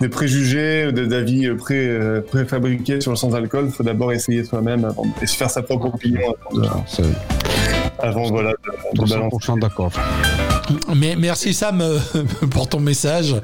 [0.00, 4.84] des préjugés, de- d'avis euh, pré, euh, préfabriqués sur le sans-alcool, faut d'abord essayer soi-même
[4.84, 6.20] avant- et se faire sa propre opinion
[6.52, 6.68] avant, de-
[7.98, 9.36] avant, voilà, de, de balancer.
[9.36, 9.90] 100% d'accord.
[10.96, 11.98] Mais merci Sam euh,
[12.50, 13.34] pour ton message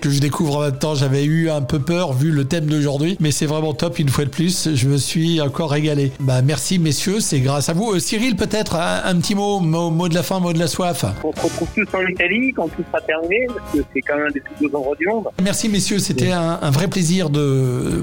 [0.00, 0.94] que je découvre en même temps.
[0.94, 4.24] J'avais eu un peu peur vu le thème d'aujourd'hui, mais c'est vraiment top une fois
[4.24, 4.68] de plus.
[4.74, 6.12] Je me suis encore régalé.
[6.20, 7.92] Bah merci messieurs, c'est grâce à vous.
[7.92, 10.66] Euh, Cyril peut-être un, un petit mot, mot, mot de la fin, mot de la
[10.66, 11.04] soif.
[11.24, 14.26] On se retrouve tous en Italie quand tout sera terminé, parce que c'est quand même
[14.28, 15.24] un des plus beaux endroits du monde.
[15.42, 17.40] Merci messieurs, c'était un, un vrai plaisir de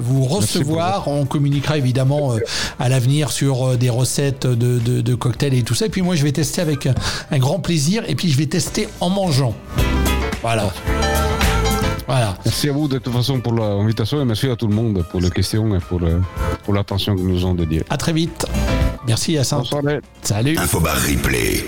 [0.02, 1.08] vous recevoir.
[1.08, 2.40] On communiquera évidemment euh,
[2.80, 5.86] à l'avenir sur euh, des recettes de, de- de cocktails et tout ça.
[5.86, 6.96] Et puis moi je vais tester avec un,
[7.32, 9.54] un grand plaisir et puis je vais tester en mangeant.
[10.42, 10.72] Voilà.
[12.08, 12.38] Voilà.
[12.46, 15.20] Merci à vous de toute façon pour l'invitation et merci à tout le monde pour
[15.20, 16.20] les questions et pour, euh,
[16.64, 17.84] pour l'attention que nous ont dédiée.
[17.90, 18.46] À très vite.
[19.06, 19.64] Merci Yacine.
[20.22, 20.58] Salut.
[20.58, 21.64] Infobar replay.